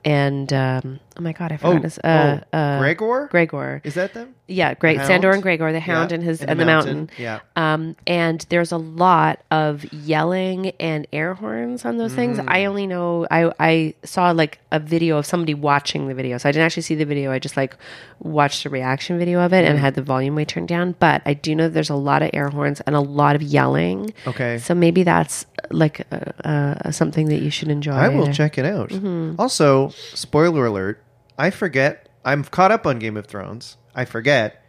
[0.03, 3.27] and um, oh my god, I forgot his uh, oh, uh, Gregor?
[3.31, 3.81] Gregor.
[3.83, 4.35] Is that them?
[4.45, 4.97] Yeah, great.
[4.97, 5.07] Hound?
[5.07, 6.97] Sandor and Gregor, the hound Yeah, and his in and the the mountain.
[6.97, 7.15] mountain.
[7.17, 7.39] Yeah.
[7.55, 12.39] Um, and there's a lot of yelling and air horns on those things.
[12.39, 12.45] Mm.
[12.49, 16.49] I only know I I saw like a video of somebody watching the video, so
[16.49, 17.31] I didn't actually see the video.
[17.31, 17.77] I just like
[18.19, 19.59] watched a reaction video of Mm.
[19.59, 20.95] it and had the volume way turned down.
[20.99, 23.41] But I do know that there's a lot of air horns and a lot of
[23.41, 24.13] yelling.
[24.27, 24.57] Okay.
[24.57, 27.93] So maybe that's like uh, uh, something that you should enjoy.
[27.93, 28.89] I will check it out.
[28.89, 29.35] Mm-hmm.
[29.39, 31.01] Also, spoiler alert,
[31.37, 32.09] I forget.
[32.25, 33.77] I'm caught up on Game of Thrones.
[33.95, 34.63] I forget.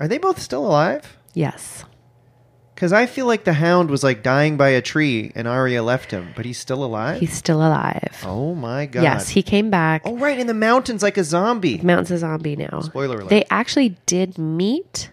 [0.00, 1.16] Are they both still alive?
[1.34, 1.84] Yes.
[2.74, 6.12] Because I feel like the hound was like dying by a tree and Arya left
[6.12, 7.18] him, but he's still alive?
[7.18, 8.22] He's still alive.
[8.24, 9.02] oh my god.
[9.02, 10.02] Yes, he came back.
[10.04, 11.78] Oh, right, in the mountains like a zombie.
[11.78, 12.80] Mountain's a zombie now.
[12.82, 13.30] Spoiler alert.
[13.30, 15.10] They actually did meet,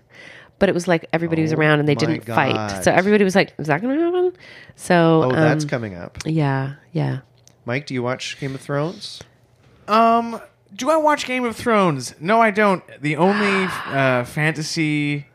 [0.59, 2.35] but it was like everybody was Oh around and they my didn't God.
[2.35, 2.83] fight.
[2.83, 4.33] So everybody was like, "Is that going to happen?"
[4.75, 6.19] So Oh, that's um, coming up.
[6.25, 7.21] yeah, yeah.
[7.65, 9.23] Mike, do you watch Game of Thrones?
[9.87, 10.39] Um,
[10.75, 12.15] do I watch Game of Thrones?
[12.19, 12.83] No, I don't.
[13.01, 15.27] The only uh, fantasy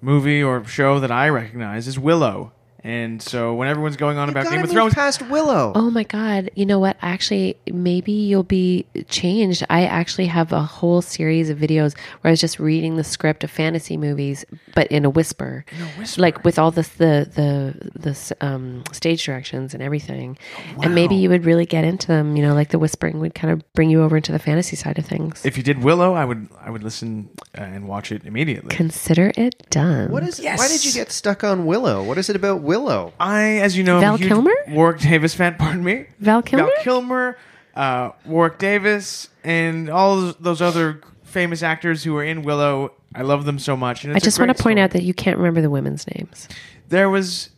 [0.00, 2.52] movie or show that I recognize is Willow.
[2.88, 5.72] And so when everyone's going on about Gotta Game of Thrones, past Willow.
[5.74, 6.48] Oh my God!
[6.54, 6.96] You know what?
[7.02, 9.62] Actually, maybe you'll be changed.
[9.68, 13.44] I actually have a whole series of videos where I was just reading the script
[13.44, 15.66] of fantasy movies, but in a whisper,
[15.98, 16.22] whisper.
[16.22, 20.38] like with all the the the the um, stage directions and everything.
[20.82, 22.36] And maybe you would really get into them.
[22.36, 24.96] You know, like the whispering would kind of bring you over into the fantasy side
[24.98, 25.44] of things.
[25.44, 28.74] if you did Willow, I would I would listen uh, and watch it immediately.
[28.74, 30.10] Consider it done.
[30.10, 30.40] What is?
[30.40, 30.58] Yes.
[30.58, 32.02] Why did you get stuck on Willow?
[32.02, 32.77] What is it about Willow?
[33.18, 34.52] I, as you know, Val am a huge Kilmer?
[34.68, 35.54] Warwick Davis fan.
[35.58, 36.64] Pardon me, Val Kilmer?
[36.66, 37.36] Val Kilmer,
[37.74, 42.92] uh, Warwick Davis, and all those- those other famous actors who were in Willow.
[43.14, 44.04] I love them so much.
[44.04, 44.82] And I it's a just want to point story.
[44.82, 46.48] out that you can't remember the women's names.
[46.88, 47.50] there was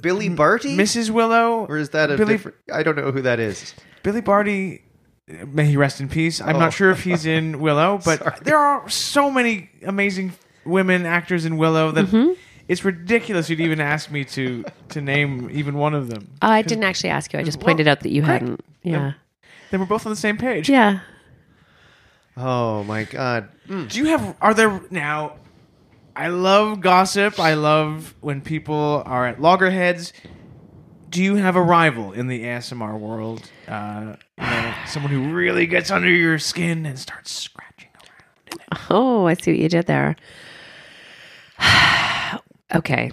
[0.00, 0.76] Billy Barty?
[0.76, 1.10] Mrs.
[1.10, 2.56] Willow, or is that a Billy different?
[2.72, 3.74] I don't know who that is.
[4.02, 4.82] Billy Barty,
[5.46, 6.40] may he rest in peace.
[6.40, 6.58] I'm Oh.
[6.60, 8.36] not sure if he's in Willow, but Sorry.
[8.42, 10.32] there are so many amazing
[10.64, 12.32] women actors in Willow that Mm-hmm.
[12.68, 16.28] It's ridiculous you'd even ask me to to name even one of them.
[16.42, 17.38] Uh, I didn't actually ask you.
[17.38, 18.32] I just Well, pointed out that you great.
[18.42, 18.64] hadn't.
[18.82, 19.12] Yeah.
[19.70, 20.68] Then we're both on the same page.
[20.68, 21.00] Yeah.
[22.36, 23.48] Oh my god.
[23.66, 24.36] Do you have?
[24.40, 25.36] Are there now?
[26.14, 27.38] I love gossip.
[27.38, 30.12] I love when people are at loggerheads.
[31.10, 33.50] Do you have a rival in the ASMR world?
[33.66, 38.80] Uh, you know, someone who really gets under your skin and starts scratching around.
[38.90, 40.16] Oh, I see what you did there.
[42.74, 43.10] okay.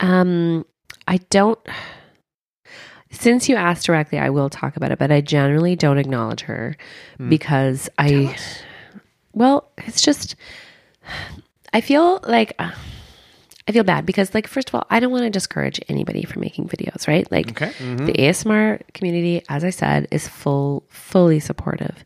[0.00, 0.64] Um,
[1.06, 1.58] I don't.
[3.10, 6.76] Since you asked directly, I will talk about it, but I generally don't acknowledge her
[7.28, 8.36] because I.
[9.32, 10.34] Well, it's just.
[11.72, 12.52] I feel like.
[12.58, 12.72] uh,
[13.68, 16.40] I feel bad because, like, first of all, I don't want to discourage anybody from
[16.40, 17.30] making videos, right?
[17.30, 17.70] Like, Okay.
[17.94, 22.04] the ASMR community, as I said, is full, fully supportive.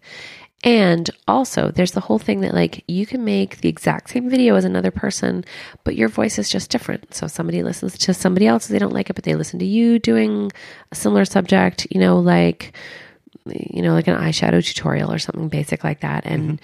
[0.65, 4.57] And also, there's the whole thing that like you can make the exact same video
[4.57, 5.45] as another person,
[5.85, 7.15] but your voice is just different.
[7.15, 9.99] So somebody listens to somebody else, they don't like it, but they listen to you
[9.99, 10.51] doing
[10.91, 12.73] a similar subject, you know, like
[13.45, 16.61] you know, like an eyeshadow tutorial or something basic like that, and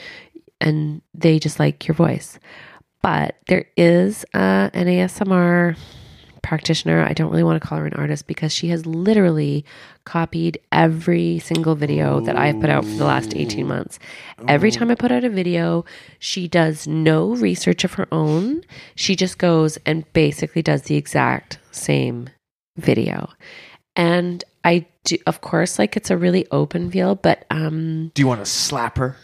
[0.60, 2.38] and they just like your voice.
[3.02, 5.76] But there is uh, an ASMR
[6.42, 7.02] practitioner.
[7.02, 9.64] I don't really want to call her an artist because she has literally
[10.04, 13.98] copied every single video that I've put out for the last 18 months.
[14.48, 15.84] Every time I put out a video,
[16.18, 18.64] she does no research of her own.
[18.96, 22.28] She just goes and basically does the exact same
[22.76, 23.30] video.
[23.94, 28.26] And I do, of course, like it's a really open field, but um, Do you
[28.26, 29.16] want to slap her?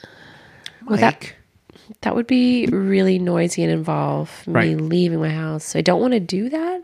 [0.86, 1.32] well, that,
[2.02, 4.76] that would be really noisy and involve me Right.
[4.80, 5.64] leaving my house.
[5.64, 6.82] So I don't want to do that.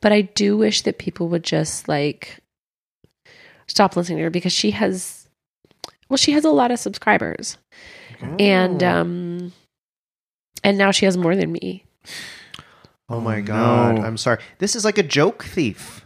[0.00, 2.38] But I do wish that people would just like
[3.66, 5.28] stop listening to her because she has,
[6.08, 7.56] well, she has a lot of subscribers,
[8.38, 9.52] and um,
[10.64, 11.84] and now she has more than me.
[13.08, 13.94] Oh my Oh, god.
[13.96, 14.02] no.
[14.04, 14.38] I'm sorry.
[14.58, 16.01] This is like a joke thief.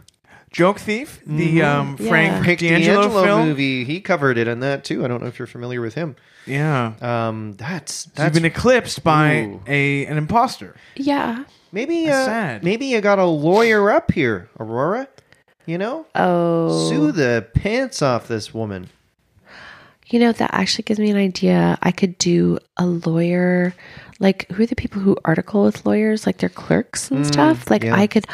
[0.56, 2.08] Joke Thief, the um, Yeah.
[2.08, 3.48] Frank Frank D'Angelo, D'Angelo film.
[3.48, 3.84] movie.
[3.84, 5.04] He covered it in that too.
[5.04, 6.16] I don't know if you're familiar with him.
[6.46, 9.60] Yeah, Um, that's so you've that's been eclipsed by Ooh.
[9.66, 10.74] a an imposter.
[10.94, 11.44] Yeah.
[11.72, 12.64] maybe That's uh, sad.
[12.64, 15.08] maybe you got a lawyer up here, Aurora.
[15.66, 16.88] You know, Oh.
[16.88, 18.88] sue the pants off this woman.
[20.08, 21.76] You know, that actually gives me an idea.
[21.82, 23.74] I could do a lawyer,
[24.20, 27.68] like who are the people who article with lawyers, like their clerks and stuff?
[27.68, 27.96] Like yeah.
[27.96, 28.24] I could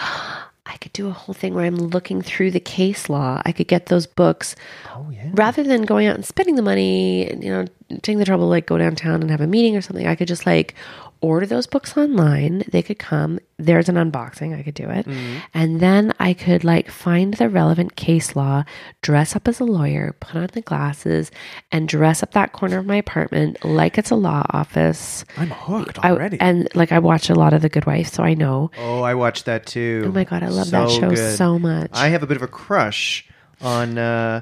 [0.64, 3.42] I could do a whole thing where I'm looking through the case law.
[3.44, 4.54] I could get those books
[4.94, 5.28] Oh yeah.
[5.34, 7.64] rather than going out and spending the money, and, you know,
[8.02, 10.06] taking the trouble like go downtown and have a meeting or something.
[10.06, 10.74] I could just like
[11.22, 12.64] order those books online.
[12.70, 13.38] They could come.
[13.56, 14.58] There's an unboxing.
[14.58, 15.06] I could do it.
[15.54, 18.64] And then I could like find the relevant case law,
[19.00, 21.30] dress up as a lawyer, put on the glasses,
[21.70, 25.24] and dress up that corner of my apartment like it's a law office.
[25.38, 26.38] I'm hooked I- already.
[26.40, 28.70] and like I watch a lot of The Good Wife, so I know.
[28.78, 30.02] Oh, I watched that too.
[30.06, 31.36] Oh my god, I love that show good.
[31.36, 31.90] so much.
[31.94, 33.24] I have a bit of a crush
[33.60, 33.96] on.
[33.96, 34.40] uh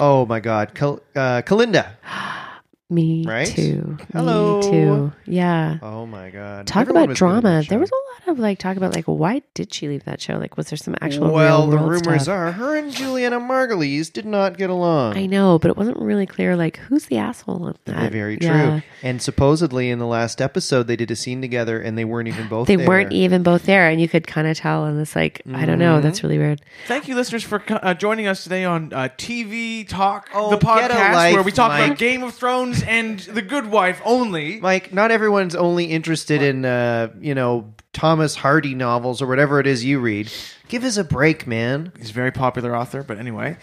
[0.00, 1.90] Oh my God, Cal- uh, Kalinda.
[2.88, 3.48] Me Right?
[3.48, 3.96] too.
[4.12, 4.60] Hello.
[4.60, 5.12] Me too.
[5.26, 5.78] Yeah.
[5.82, 6.68] Oh my God.
[6.68, 7.62] Talk Everyone about was good in that drama.
[7.64, 7.68] show.
[7.70, 10.36] There was a lot of like talk about like why did she leave that show?
[10.36, 12.28] Like was there some actual Well, real the world rumors stuff?
[12.34, 15.16] are her and Julianna Margulies did not get along.
[15.16, 18.12] I know, but it wasn't really clear like who's the asshole in that.
[18.12, 18.46] Very true.
[18.48, 18.80] Yeah.
[19.02, 22.46] And supposedly in the last episode, they did a scene together, and they weren't even
[22.48, 22.68] both.
[22.68, 22.86] They there.
[22.86, 24.84] weren't even both there, and you could kind of tell.
[24.84, 25.94] And it's like I don't know.
[25.94, 26.02] Mm-hmm.
[26.02, 26.62] That's really weird.
[26.86, 30.90] Thank you, listeners, for uh, joining us today on uh, TV Talk, Oh, the get
[30.90, 31.84] a podcast, life, where we talk Mike.
[31.86, 34.60] about Game of Thrones and The Good Wife only.
[34.60, 39.66] Mike, not everyone's only interested in, uh, you know, Thomas Hardy novels or whatever it
[39.66, 40.30] is you read.
[40.68, 41.92] Give us a break, man.
[41.98, 43.56] He's a very popular author, but anyway,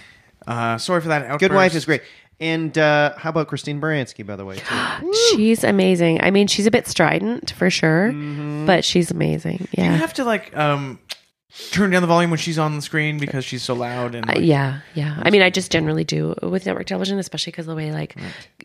[0.47, 1.39] uh, sorry for that outburst.
[1.39, 2.01] Good Wife is great.
[2.39, 5.13] And uh, how about Christine Baranski, by the way, too?
[5.35, 6.21] She's amazing.
[6.21, 8.65] I mean, she's a bit strident for sure, Mm-hmm.
[8.65, 9.57] but she's amazing.
[9.57, 9.95] Do you Yeah.
[9.95, 10.99] have to like um,
[11.71, 14.39] turn down the volume when she's on the screen because she's so loud and Uh,
[14.39, 15.21] yeah, yeah.
[15.21, 18.15] I mean, I just generally do with network television, especially because the way, like,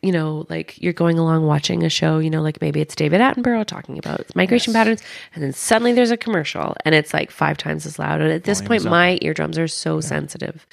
[0.03, 3.21] you know, like you're going along watching a show, you know, like maybe it's David
[3.21, 5.03] Attenborough talking about migration patterns,
[5.35, 8.21] and then suddenly there's a commercial and it's like five times as loud.
[8.21, 10.67] And at this point, my eardrums are so sensitive.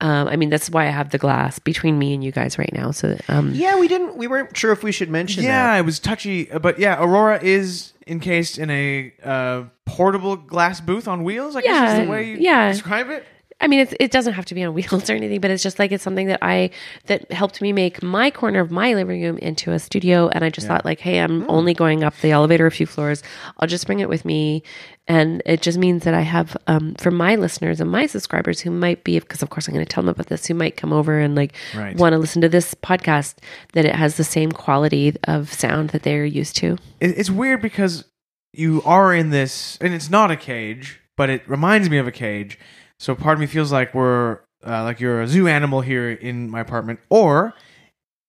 [0.00, 2.72] Um, I mean, that's why I have the glass between me and you guys right
[2.72, 2.90] now.
[2.90, 4.16] So, um, yeah, we didn't.
[4.16, 5.78] We weren't sure if we should mention Yeah, that.
[5.78, 11.08] it was touchy, uh, but yeah, Aurora is encased in a uh, portable glass booth
[11.08, 11.56] on wheels.
[11.56, 12.72] I guess is the way you yeah.
[12.72, 13.24] describe it.
[13.60, 15.78] I mean, it's, it doesn't have to be on wheels or anything, but it's just
[15.78, 16.70] like it's something that I
[17.06, 20.28] that helped me make my corner of my living room into a studio.
[20.28, 23.22] And I just thought, like, hey, I'm only going up the elevator a few floors.
[23.58, 24.62] I'll just bring it with me,
[25.06, 28.70] and it just means that I have um, for my listeners and my subscribers who
[28.70, 30.92] might be because of course I'm going to tell them about this who might come
[30.92, 31.96] over and like Right.
[31.96, 33.36] want to listen to this podcast
[33.72, 36.78] that it has the same quality of sound that they're used to.
[37.00, 38.04] It's weird because
[38.52, 42.12] you are in this, and it's not a cage, but it reminds me of a
[42.12, 42.58] cage.
[43.04, 46.48] So part of me feels like we're uh, like you're a zoo animal here in
[46.48, 47.52] my apartment, or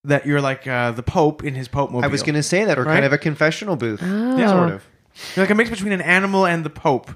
[0.03, 2.03] that you're like uh, the Pope in his Pope mobile.
[2.03, 2.95] I was going to say that, or Right?
[2.95, 4.37] kind of a confessional booth, Oh.
[4.47, 4.85] sort of.
[5.33, 7.09] You're like a mix between an animal and the Pope,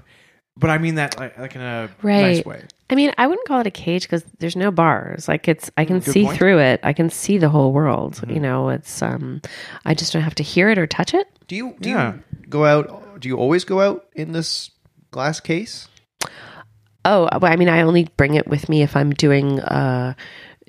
[0.56, 2.36] but I mean that like, like in a Right.
[2.36, 2.62] nice way.
[2.88, 5.28] I mean, I wouldn't call it a cage because there's no bars.
[5.28, 6.38] Like it's, I can Good see point.
[6.38, 6.80] through it.
[6.82, 8.22] I can see the whole world.
[8.26, 9.42] You know, it's, um,
[9.84, 11.26] I just don't have to hear it or touch it.
[11.46, 12.14] Do you do Yeah.
[12.14, 13.20] you go out?
[13.20, 14.70] Do you always go out in this
[15.10, 15.88] glass case?
[17.04, 20.14] Oh, well, I mean, I only bring it with me if I'm doing, uh,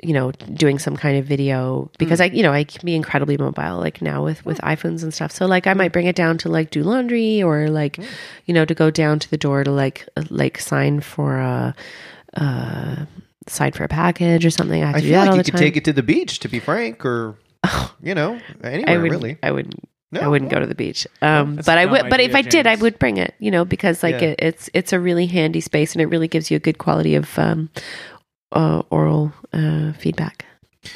[0.01, 3.38] you know, doing some kind of video because I, you know, I can be incredibly
[3.38, 5.32] mobile, like now with with iPhones and stuff.
[5.32, 7.99] So like, I might bring it down to like do laundry or like,
[8.45, 11.75] you know, to go down to the door to like uh, like sign for a,
[12.36, 13.05] uh,
[13.47, 14.82] sign for a package or something.
[14.82, 15.61] I have I do feel that all like you the could time.
[15.61, 17.36] take it to the beach, to be frank, or
[18.01, 19.75] you know, anywhere really I would, really.
[19.75, 19.82] I
[20.12, 20.26] wouldn't.
[20.26, 21.07] I wouldn't go to the beach.
[21.22, 22.09] Um, That's but a I dumb would.
[22.09, 23.34] But if idea, I did, I would bring it.
[23.39, 24.30] You know, because like Yeah.
[24.30, 27.16] it, it's it's a really handy space, and it really gives you a good quality
[27.16, 27.70] of um,
[28.51, 30.45] uh, oral uh, feedback.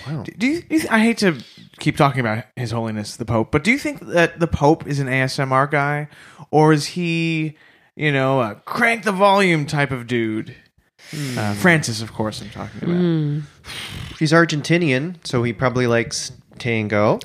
[0.07, 0.24] Wow.
[0.24, 1.38] Do you, do you th- I hate to
[1.80, 4.99] keep talking about His Holiness the Pope, but do you think that the Pope is
[4.99, 6.07] an ASMR guy,
[6.49, 7.55] or is he,
[7.95, 10.55] you know, a crank the volume type of dude?
[11.38, 13.43] Uh, Francis, of course, I'm talking about, Mm.
[14.18, 17.20] He's Argentinian, so he probably likes tango.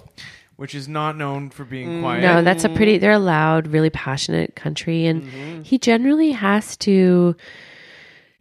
[0.60, 2.00] Which is not known for being mm.
[2.02, 2.20] quiet.
[2.20, 2.98] No, that's a pretty.
[2.98, 5.62] They're a loud, really passionate country, and mm-hmm.
[5.62, 7.34] he generally has to.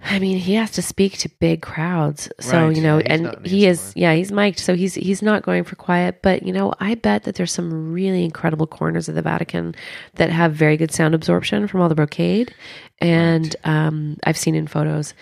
[0.02, 2.76] I mean, he has to speak to big crowds, so Right.
[2.76, 5.76] you know, Yeah, and he is, yeah, he's mic'd, so he's he's not going for
[5.76, 6.22] quiet.
[6.22, 9.76] But you know, I bet that there's some really incredible corners of the Vatican
[10.16, 12.54] that have very good sound absorption from all the brocade,
[13.00, 15.14] and um, I've seen in photos,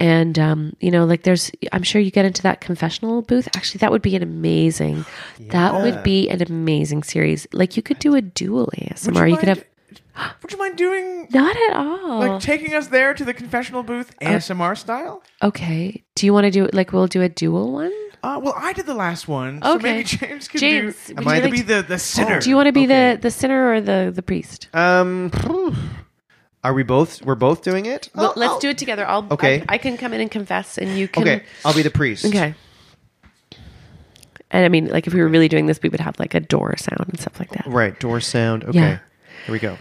[0.00, 3.48] and um, you know, like there's, I'm sure you get into that confessional booth.
[3.56, 5.04] Actually, that would be an amazing.
[5.50, 7.46] That would be an amazing series.
[7.52, 9.14] Like you could do a dual ASMR.
[9.20, 9.64] Would You, could have
[10.42, 12.18] Would you mind doing not at all.
[12.20, 15.22] like taking us there to the confessional booth ASMR style?
[15.42, 16.04] Okay.
[16.14, 17.92] Do you want to do like we'll do a dual one?
[18.22, 19.82] Uh, well, I did the last one, so Okay.
[19.92, 21.14] maybe James could James, do.
[21.14, 22.40] would Am I you to like be to- the the sinner?
[22.40, 23.14] Do you want to be Okay.
[23.14, 24.68] the the sinner or the the priest?
[24.72, 25.30] Um,
[26.62, 27.22] are we both?
[27.22, 28.08] We're both doing it.
[28.14, 28.60] Well, Oh, let's oh.
[28.60, 29.06] do it together.
[29.06, 29.60] I'll Okay.
[29.68, 31.22] I, I can come in and confess, and you can.
[31.24, 32.24] Okay, I'll be the priest.
[32.24, 32.54] Okay.
[34.50, 36.40] And I mean, like if we were really doing this, we would have like a
[36.40, 37.66] door sound and stuff like that.
[37.66, 38.62] Right, door sound.
[38.64, 38.78] Okay.
[38.78, 38.98] Yeah.
[39.46, 39.76] Here we go.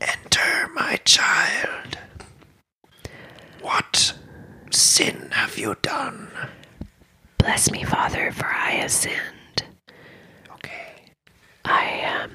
[0.00, 1.98] Enter, my child.
[3.62, 4.14] What
[4.70, 6.28] sin have you done?
[7.38, 9.64] Bless me, Father, for I have sinned.
[10.52, 11.12] Okay.
[11.64, 12.32] I um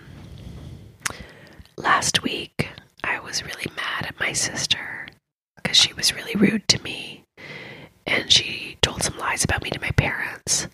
[1.77, 2.69] last week
[3.03, 5.07] I was really mad at my sister
[5.55, 7.23] because she was really rude to me
[8.07, 10.67] and she told some lies about me to my parents.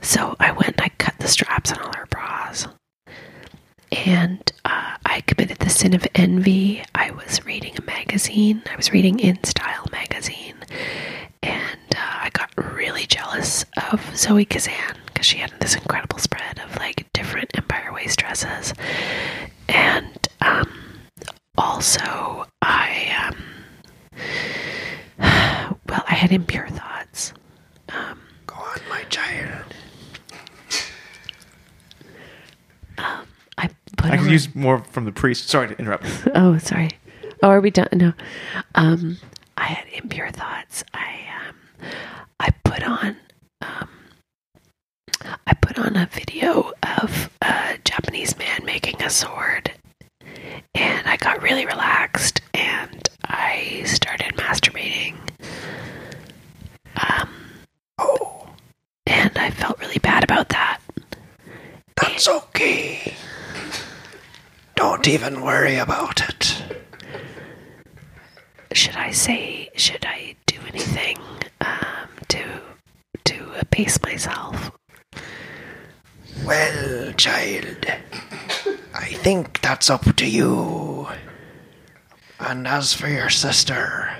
[0.00, 2.66] So I went and I cut the straps on all her bras.
[3.92, 6.82] And uh, I committed the sin of envy.
[6.94, 8.62] I was reading a magazine.
[8.70, 10.56] I was reading In Style magazine.
[11.42, 16.58] And uh, I got really jealous of Zoe Kazan because she had this incredible spread
[16.60, 18.72] of like different Empire Waist dresses.
[19.68, 20.70] And um,
[21.58, 23.36] also, I, um,
[25.88, 27.32] well, I had impure thoughts.
[27.90, 29.64] Um, Go on, my child.
[32.98, 33.24] I
[34.02, 35.48] put I can on- use more from the priest.
[35.48, 36.04] Sorry to interrupt.
[36.34, 36.90] Oh, sorry.
[37.42, 37.88] Oh, are we done?
[37.92, 38.12] No.
[38.74, 39.18] Um,
[39.56, 40.84] I had impure thoughts.
[40.94, 41.56] I um,
[42.40, 43.16] I put on
[43.60, 43.88] um,
[45.46, 49.72] I put on a video of a Japanese man making a sword,
[50.74, 55.16] and I got really relaxed, and I started masturbating.
[56.96, 57.28] Um,
[57.98, 58.48] Oh,
[59.06, 60.78] and I felt really bad about that.
[62.00, 63.14] that's okay.
[64.76, 66.64] Don't even worry about it.
[68.72, 69.70] Should I say?
[69.76, 71.16] Should I do anything
[71.60, 72.42] um, to
[73.26, 74.72] to abase myself?
[76.44, 77.86] Well, child,
[78.94, 81.06] I think that's up to you.
[82.40, 84.10] And as for your sister,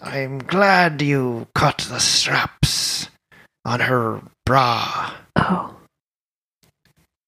[0.00, 3.10] I'm glad you cut the straps
[3.66, 5.12] on her bra.
[5.36, 5.76] Oh,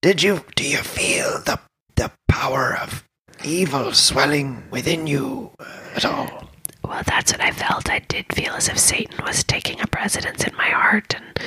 [0.00, 1.60] Did you do you feel the
[2.00, 3.04] the power of
[3.44, 5.64] evil swelling within you uh,
[5.96, 6.48] at all?
[6.82, 7.90] well, that's what I felt.
[7.90, 11.40] I did feel as if Satan was taking up residence in my heart, and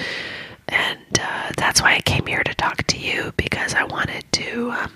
[0.68, 4.72] and uh, that's why I came here to talk to you because I wanted to
[4.72, 4.92] um,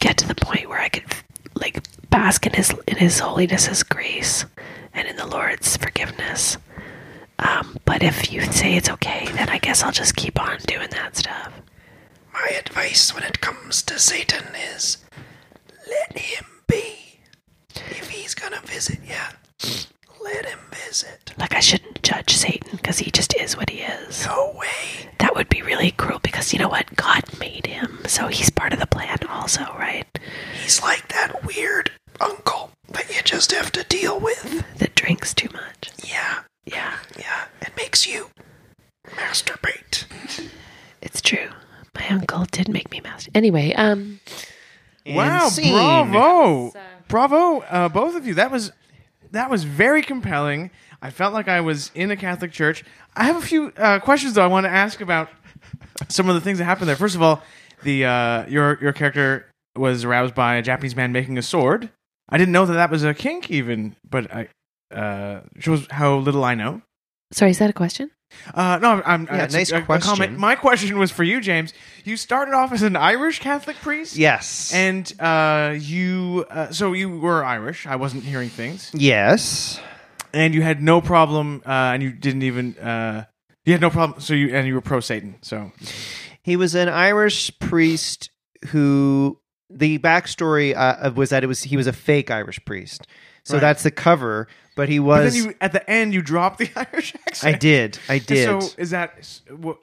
[0.00, 1.04] get to the point where I could
[1.54, 4.46] like bask in his in his holiness's grace
[4.94, 6.56] and in the Lord's forgiveness.
[7.38, 10.88] Um, but if you say it's okay, then I guess I'll just keep on doing
[10.90, 11.52] that stuff.
[12.40, 14.98] My advice when it comes to Satan is
[15.88, 17.20] let him be.
[17.74, 19.70] If he's gonna visit you,
[20.22, 21.32] let him visit.
[21.38, 24.24] Like I shouldn't judge Satan because he just is what he is.
[24.26, 25.08] No way.
[25.18, 26.94] That would be really cruel because you know what?
[26.96, 30.06] God made him, so he's part of the plan also, right?
[30.62, 34.64] He's like that weird uncle that you just have to deal with.
[34.78, 35.90] That drinks too much.
[36.04, 37.44] Yeah, Yeah, yeah.
[37.62, 38.30] It makes you
[39.06, 40.04] masturbate.
[41.02, 41.48] it's true.
[41.98, 43.30] My uncle did make me master.
[43.34, 44.20] Anyway, um,
[45.06, 45.72] wow, scene.
[45.72, 46.72] bravo,
[47.08, 48.34] bravo, uh, both of you.
[48.34, 48.72] That was
[49.32, 50.70] that was very compelling.
[51.02, 52.84] I felt like I was in a Catholic church.
[53.16, 54.44] I have a few uh, questions though.
[54.44, 55.28] I want to ask about
[56.08, 56.96] some of the things that happened there.
[56.96, 57.42] First of all,
[57.82, 59.46] the uh, your your character
[59.76, 61.90] was aroused by a Japanese man making a sword.
[62.28, 64.48] I didn't know that that was a kink, even, but I
[64.94, 66.82] uh, shows how little I know.
[67.32, 68.10] sorry, is that a question?
[68.54, 70.08] Uh, no, I'm, I'm Yeah, nice a, a question.
[70.08, 70.38] comment.
[70.38, 71.72] My question was for you, James.
[72.04, 74.16] You started off as an Irish Catholic priest.
[74.16, 74.72] Yes.
[74.72, 77.86] And uh, you, uh, so you were Irish.
[77.86, 79.80] I wasn't hearing things, yes.
[80.32, 83.24] and you had no problem, uh, and you didn't even, uh,
[83.64, 84.20] you had no problem.
[84.20, 85.36] So you and you were pro Satan.
[85.42, 85.72] So
[86.42, 88.30] He was an Irish priest
[88.68, 89.38] who
[89.70, 93.06] the backstory uh, was that it was he was a fake Irish priest.
[93.48, 93.60] So Right.
[93.62, 94.46] that's the cover,
[94.76, 95.32] but he but was.
[95.32, 97.54] then you at the end you dropped the Irish accent.
[97.54, 97.98] I did.
[98.10, 98.44] I did.
[98.44, 99.78] So is that what?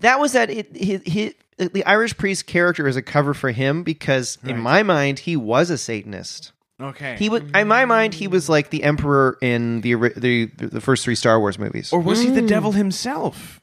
[0.00, 0.50] that was that.
[0.50, 4.82] It, he, he, the Irish priest character is a cover for him because in my
[4.82, 6.50] mind he was a Satanist.
[6.80, 7.14] Okay.
[7.20, 10.80] He was in my mind he was like the emperor in the ori- the the
[10.80, 11.92] first three Star Wars movies.
[11.92, 12.46] or was he the hmm.
[12.48, 13.60] devil himself?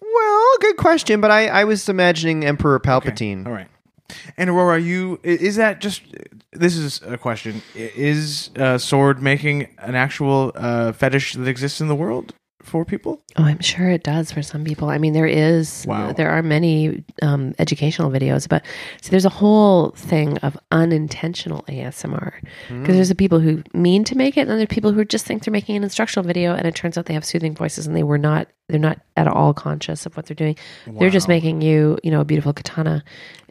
[0.00, 3.46] well, good question, but I I was imagining Emperor Palpatine.
[3.46, 3.68] All right.
[4.36, 6.02] And Aurora, you is that just?
[6.52, 7.62] This is a question.
[7.74, 12.34] Is uh, sword making an actual uh, fetish that exists in the world
[12.66, 13.22] for people?
[13.36, 14.88] Oh, I'm sure it does for some people.
[14.90, 16.12] I mean, there is, Wow.
[16.12, 18.64] there are many um, educational videos, but
[19.00, 22.32] so there's a whole thing of unintentional ASMR
[22.68, 25.04] because there's the people who mean to make it, and then there are people who
[25.04, 27.86] just think they're making an instructional video, and it turns out they have soothing voices,
[27.86, 30.56] and they were not, they're not at all conscious of what they're doing.
[30.86, 33.04] They're just making you, you know, a beautiful katana,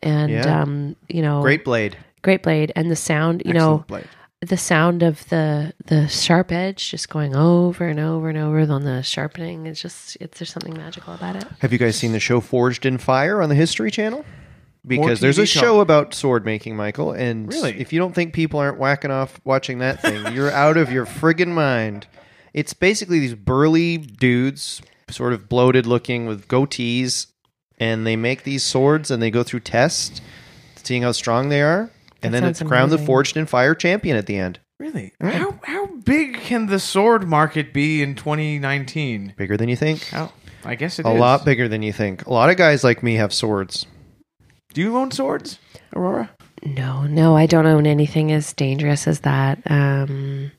[0.03, 0.61] and Yeah.
[0.61, 1.97] um, you know, Great blade.
[2.21, 4.07] great blade, and the sound, you know, blade.
[4.45, 8.83] The sound of the the sharp edge just going over and over and over on
[8.83, 9.65] the sharpening.
[9.67, 11.45] It's just it's there's something magical about it.
[11.59, 14.25] Have you guys seen the show Forged in Fire on the History Channel?
[14.87, 15.59] Because there's a show.
[15.61, 17.11] show about sword making, Michael.
[17.11, 17.79] And Really?
[17.79, 21.07] if you don't think people aren't whacking off watching that thing, you're out of your
[21.07, 22.05] friggin' mind.
[22.53, 27.27] It's basically these burly dudes, sort of bloated looking with goatees,
[27.79, 30.21] and they make these swords and they go through tests,
[30.75, 31.89] seeing how strong they are.
[32.25, 32.97] And then it's sounds crowned the.
[32.97, 34.59] Forged in Fire champion at the end.
[34.79, 35.13] Really?
[35.21, 39.33] How how big can the sword market be in 2019?
[39.37, 40.03] Bigger than you think.
[40.07, 40.31] How?
[40.65, 41.19] I guess it A is.
[41.19, 42.25] lot bigger than you think.
[42.25, 43.85] A lot of guys like me have swords.
[44.73, 45.59] Do you own swords,
[45.95, 46.29] Aurora?
[46.63, 49.59] No, no, I don't own anything as dangerous as that.
[49.69, 50.51] Um,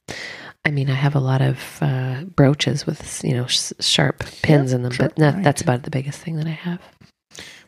[0.64, 4.72] I mean, I have a lot of uh, brooches with you know sh- sharp pins
[4.72, 6.80] in them, but that, that's about the biggest thing that I have.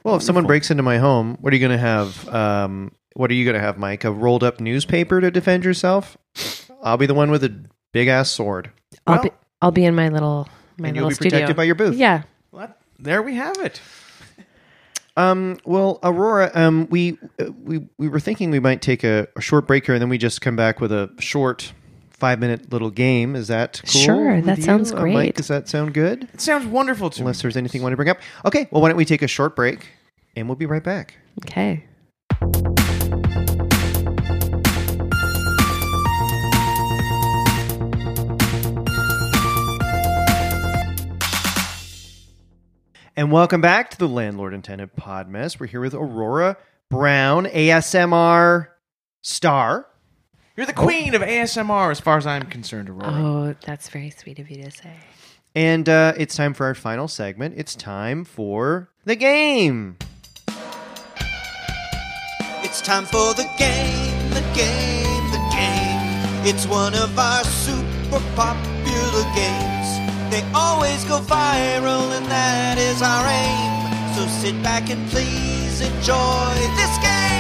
[0.04, 2.28] Well, if someone breaks into my home, what are you going to have?
[2.28, 4.04] Um, what are you going to have, Mike?
[4.04, 6.16] A rolled up newspaper to defend yourself?
[6.82, 7.52] I'll be the one with a
[7.92, 8.70] big ass sword,
[9.06, 9.30] I'll Well- be
[9.60, 11.30] I'll be in my little my and little you'll be studio.
[11.40, 11.96] protected by your booth.
[11.96, 12.22] yeah,
[12.52, 13.80] Well, there we have it.
[15.16, 15.58] Um.
[15.64, 16.50] Well, Aurora.
[16.54, 16.86] Um.
[16.90, 20.00] We uh, we we were thinking we might take a, a short break here, and
[20.00, 21.72] then we just come back with a short
[22.12, 23.34] five minute little game.
[23.34, 24.00] Is that cool?
[24.00, 24.62] Sure, that you?
[24.64, 25.14] sounds Uh, great.
[25.14, 26.28] Mike, does that sound good?
[26.34, 27.22] It sounds wonderful to me.
[27.22, 28.18] Unless there's anything you want to bring up.
[28.44, 28.68] Okay.
[28.70, 29.88] Well, why don't we take a short break,
[30.36, 31.16] and we'll be right back.
[31.44, 31.82] okay.
[43.18, 45.58] And welcome back to the Landlord and Tenant Podmess.
[45.58, 46.56] We're here with Aurora
[46.88, 48.68] Browne, ASMR
[49.22, 49.88] star.
[50.56, 53.10] You're the queen of ASMR, as far as I'm concerned, Aurora.
[53.12, 54.92] Oh, that's very sweet of you to say.
[55.56, 57.54] And uh, it's time for our final segment.
[57.56, 59.96] It's time for the game.
[62.62, 66.46] It's time for the game, the game, the game.
[66.46, 69.67] It's one of our super popular games.
[70.30, 74.14] They always go viral, and that is our aim.
[74.14, 77.38] So sit back and please enjoy this game.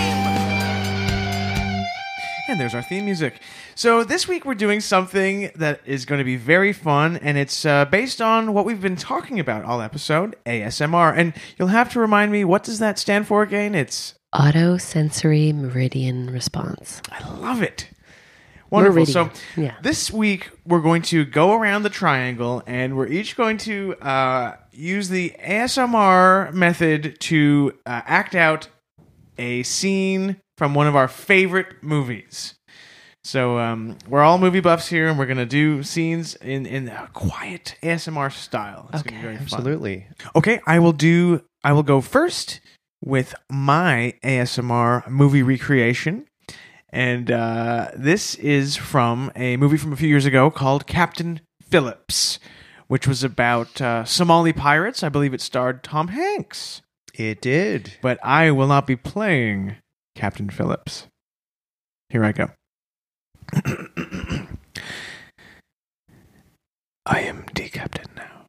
[2.48, 3.42] And there's our theme music.
[3.74, 7.66] So this week we're doing something that is going to be very fun, and it's
[7.66, 11.12] uh, based on what we've been talking about all episode, ASMR.
[11.14, 13.74] And you'll have to remind me, what does that stand for again?
[13.74, 17.02] It's Auto sensory meridian response.
[17.10, 17.88] I love it.
[18.70, 19.06] Wonderful.
[19.06, 19.76] So yeah.
[19.82, 24.56] this week we're going to go around the triangle, and we're each going to uh,
[24.72, 28.68] use the ASMR method to uh, act out
[29.38, 32.54] a scene from one of our favorite movies.
[33.24, 36.88] So um, we're all movie buffs here, and we're going to do scenes in in
[36.88, 38.88] a quiet ASMR style.
[38.92, 39.22] It's going to be Okay.
[39.22, 39.44] very fun.
[39.44, 40.06] Absolutely.
[40.36, 41.42] Okay, I will do.
[41.64, 42.60] I will go first
[43.04, 46.26] with my ASMR movie recreation,
[46.90, 52.38] and uh, this is from a movie from a few years ago called Captain Phillips,
[52.86, 55.02] which was about uh, Somali pirates.
[55.02, 56.80] I believe it starred Tom Hanks,
[57.14, 57.98] It did.
[58.02, 59.76] but I will not be playing
[60.14, 61.06] Captain Phillips.
[62.08, 62.50] Here I go.
[67.06, 68.46] I am decaptain now.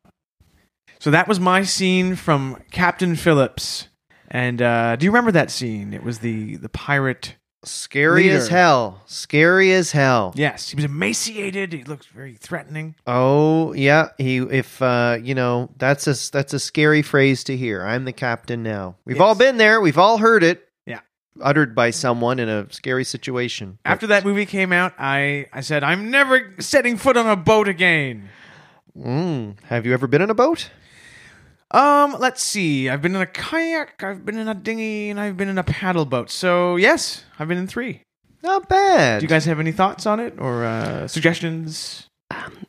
[1.00, 3.88] So that was my scene from Captain Phillips.
[4.30, 5.94] And uh, do you remember that scene?
[5.94, 7.36] It was the the pirate.
[7.64, 9.02] Scary as hell.
[9.06, 10.34] Scary as hell.
[10.36, 11.74] Yes, he was emaciated.
[11.74, 12.96] He looked very threatening.
[13.06, 14.10] Oh yeah.
[14.18, 17.84] He if uh you know that's a that's a scary phrase to hear.
[17.86, 18.96] I'm the captain now.
[19.04, 19.22] We've Yes.
[19.24, 19.82] all been there.
[19.82, 20.68] We've all heard it.
[20.86, 21.02] Yeah.
[21.42, 23.78] Uttered by someone in a scary situation.
[23.84, 27.68] After that movie came out, I I said I'm never setting foot on a boat
[27.68, 28.30] again.
[28.98, 30.70] Mm, have you ever been in a boat?
[31.72, 32.90] Um, let's see.
[32.90, 35.64] I've been in a kayak, I've been in a dinghy, and I've been in a
[35.64, 36.32] paddle boat.
[36.32, 38.02] So yes, I've been in three.
[38.42, 39.20] Not bad.
[39.20, 42.08] Do you guys have any thoughts on it or uh, suggestions?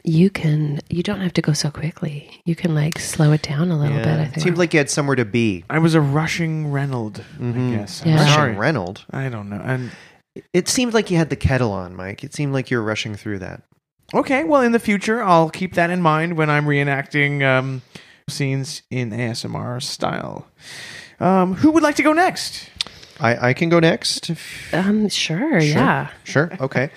[0.02, 0.80] You can.
[0.88, 2.40] You don't have to go so quickly.
[2.44, 4.02] You can like slow it down a little Yeah.
[4.04, 4.12] bit.
[4.12, 4.28] I think.
[4.28, 4.44] It think.
[4.44, 5.64] seemed like you had somewhere to be.
[5.70, 7.22] I was a rushing Reynold.
[7.40, 8.02] I guess.
[8.04, 8.12] Yeah.
[8.12, 8.52] I'm Rushing sorry.
[8.56, 9.04] Reynold.
[9.10, 9.60] I don't know.
[9.64, 9.90] And
[10.54, 12.24] It seemed like you had the kettle on, Mike.
[12.24, 13.62] It seemed like you were rushing through that.
[14.14, 17.82] okay, well, in the future, I'll keep that in mind when I'm reenacting um,
[18.30, 20.46] scenes in ASMR style.
[21.18, 22.70] Um, who would like to go next?
[23.20, 24.30] I, I can go next.
[24.30, 25.08] if- um.
[25.10, 25.58] Sure.
[25.58, 26.08] Yeah.
[26.24, 26.50] Sure.
[26.60, 26.90] Okay.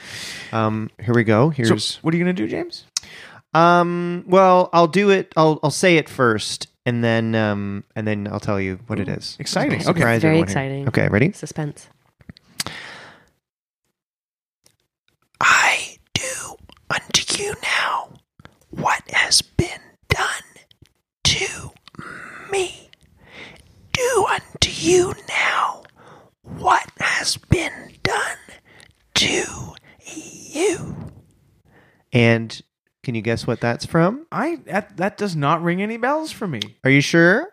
[0.53, 1.49] um, here we go.
[1.51, 2.85] So, Here's what are you going to do, James?
[3.53, 4.23] um.
[4.27, 5.34] Well, I'll do it.
[5.35, 9.10] I'll I'll say it first, and then um, and then I'll tell you what it
[9.10, 9.35] is.
[9.39, 9.81] Exciting.
[9.81, 9.99] I'll Okay.
[9.99, 10.51] surprise Very everyone here.
[10.57, 10.88] exciting.
[10.88, 11.07] Okay.
[11.10, 11.31] Ready?
[11.34, 11.89] Suspense.
[15.41, 16.55] I do
[16.89, 18.14] unto you now
[18.69, 19.82] what has been done
[21.34, 21.72] to
[22.51, 22.89] me.
[23.91, 25.84] Do unto you now
[26.43, 28.38] what has been done
[29.15, 30.95] to you.
[32.11, 32.61] And
[33.03, 34.26] can you guess what that's from?
[34.31, 36.61] I that, that does not ring any bells for me.
[36.84, 37.49] Are you sure?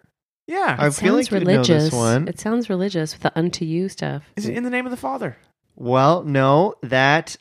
[0.46, 0.76] Yeah.
[0.78, 1.84] I It feel like sounds you'd know religious.
[1.84, 2.28] this one.
[2.28, 4.22] It sounds religious with the unto you stuff.
[4.36, 5.36] Is it in the name of the Father?
[5.76, 7.36] Well, no, that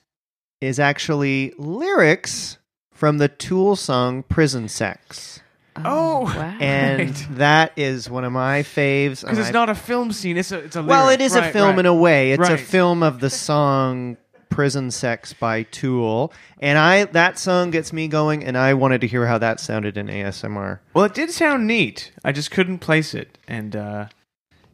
[0.62, 2.58] is actually lyrics
[2.94, 5.42] from the Tool song Prison Sex.
[5.86, 6.58] Oh, wow.
[6.62, 7.28] And Right.
[7.38, 9.22] that is one of my faves.
[9.22, 10.38] Because it's I- not a film scene.
[10.38, 11.22] It's a it's a Well, lyric.
[11.22, 11.80] it is a film right.
[11.80, 12.32] in a way.
[12.32, 14.18] It's a film of the song
[14.50, 16.34] Prison Sex by Tool.
[16.60, 19.96] And I that song gets me going and I wanted to hear how that sounded
[19.98, 20.80] in ASMR.
[20.94, 22.12] Well, it did sound neat.
[22.26, 24.06] I just couldn't place it, and uh,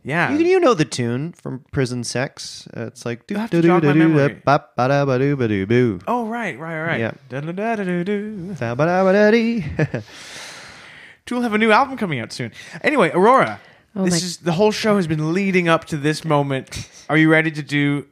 [0.04, 2.68] yeah, You, you know the tune from Prison Sex.
[2.76, 4.30] Uh, it's like You'll have to jog my memory.
[5.68, 6.00] boo.
[6.08, 7.00] Oh right, right, right.
[7.00, 7.12] Yeah.
[7.30, 8.56] Da-da-da-da-da-do.
[8.60, 9.66] Ba-da-ba-da-dee.
[11.26, 12.52] Tool have a new album coming out soon.
[12.84, 13.60] Anyway, Aurora,
[13.96, 16.88] Oh this my- is the whole show has been leading up to this moment.
[17.10, 18.06] Are you ready to do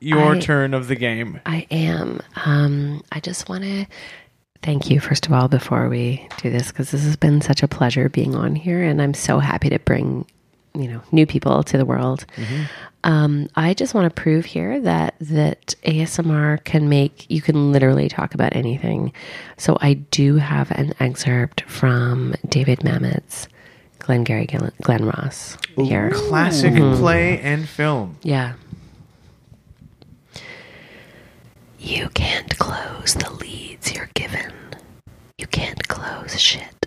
[0.00, 1.40] your I- turn of the game?
[1.46, 2.20] I am.
[2.44, 3.86] Um, I just want to
[4.62, 7.68] thank you, first of all, before we do this, because this has been such a
[7.68, 10.24] pleasure being on here, and I'm so happy to bring,
[10.74, 12.24] you know, new people to the world.
[13.04, 18.08] Um, I just want to prove here that that ASMR can make you can literally
[18.08, 19.12] talk about anything.
[19.56, 23.48] So I do have an excerpt from David Mamet's
[23.98, 26.10] Glengarry Glen, Glen Ross here.
[26.12, 27.00] Classic Mm-hmm.
[27.00, 28.16] play and film.
[28.22, 28.54] Yeah.
[31.78, 34.52] You can't close the leads you're given.
[35.38, 36.81] You can't close shit.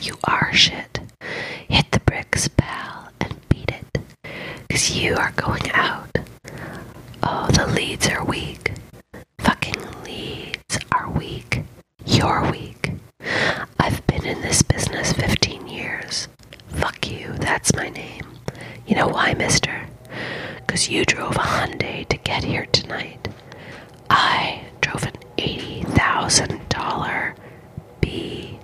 [0.00, 1.00] You are shit.
[1.68, 3.98] Hit the bricks, pal, and beat it.
[4.70, 6.08] Cause you are going out.
[7.22, 8.72] Oh, the leads are weak.
[9.40, 11.62] Fucking leads are weak.
[12.06, 12.92] You're weak.
[13.78, 16.28] I've been in this business 15 years.
[16.68, 18.24] Fuck you, that's my name.
[18.86, 19.86] You know why, mister?
[20.56, 23.28] Because you drove a Hyundai to get here tonight.
[24.08, 27.34] I drove an $80,000
[28.00, 28.56] BMW.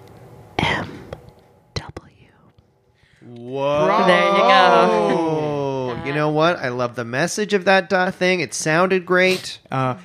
[3.36, 4.06] Whoa.
[4.06, 5.92] There you go.
[5.98, 6.56] Oh, you know what?
[6.56, 8.40] I love the message of that uh, thing.
[8.40, 9.58] It sounded great.
[9.70, 9.96] Uh,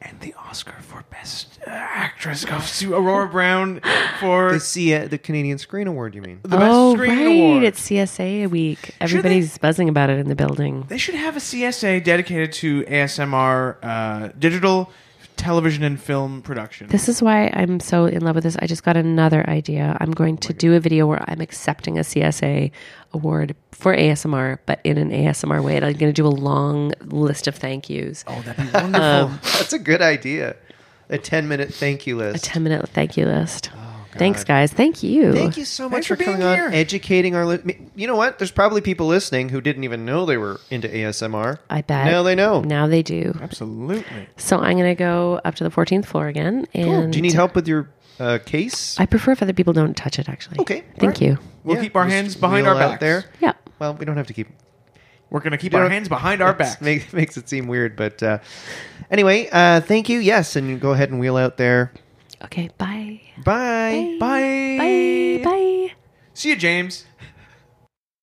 [0.00, 3.80] and the Oscar for Best uh, Actress goes to Aurora Browne
[4.20, 6.38] for The C- uh, the Canadian Screen Award, you mean?
[6.42, 7.26] the Best oh, Screen right.
[7.26, 7.64] Award.
[7.64, 8.94] It's CSA week.
[9.00, 10.84] Everybody's buzzing about it in the building.
[10.88, 14.92] They should have a CSA dedicated to ASMR, uh, digital
[15.36, 16.88] television and film production.
[16.88, 18.56] This is why I'm so in love with this.
[18.60, 19.96] I just got another idea.
[20.00, 22.70] I'm going to do a video where I'm accepting a CSA
[23.12, 25.76] award for ASMR, but in an ASMR way.
[25.76, 28.24] And I'm going to do a long list of thank yous.
[28.26, 29.02] oh, that'd be wonderful.
[29.02, 30.56] Um, That's a good idea.
[31.08, 32.44] A 10 minute thank you list.
[32.44, 33.70] A 10 minute thank you list.
[33.74, 33.85] Ah.
[34.18, 34.72] Thanks, guys.
[34.72, 35.32] Thank you.
[35.32, 37.44] Thank you so much Thanks for for, coming being on, educating our.
[37.46, 38.38] Li- you know what?
[38.38, 41.58] There's probably people listening who didn't even know they were into ASMR.
[41.70, 42.06] I bet.
[42.06, 42.60] Now they know.
[42.62, 43.36] Now they do.
[43.40, 44.28] Absolutely.
[44.36, 46.66] So I'm going to go up to the 14th floor again.
[46.74, 47.06] And Cool.
[47.10, 47.88] Do you need help with your
[48.18, 48.98] uh, case?
[48.98, 50.58] I prefer if other people don't touch it, actually.
[50.60, 50.84] Okay.
[50.98, 51.38] Thank you.
[51.64, 53.24] We'll Yeah, keep our just hands behind our back there.
[53.40, 53.52] Yeah.
[53.78, 54.48] Well, we don't have to keep.
[55.28, 56.82] We're going to keep You our don't- hands behind our That's- backs.
[56.82, 58.38] Make, makes it seem weird, but uh,
[59.10, 60.20] anyway, uh, thank you.
[60.20, 61.92] Yes, and go ahead and wheel out there.
[62.44, 62.70] Okay.
[62.78, 63.20] Bye.
[63.44, 64.16] Bye.
[64.20, 64.78] Bye.
[64.78, 65.40] Bye.
[65.44, 65.92] Bye.
[66.34, 67.04] See you, James.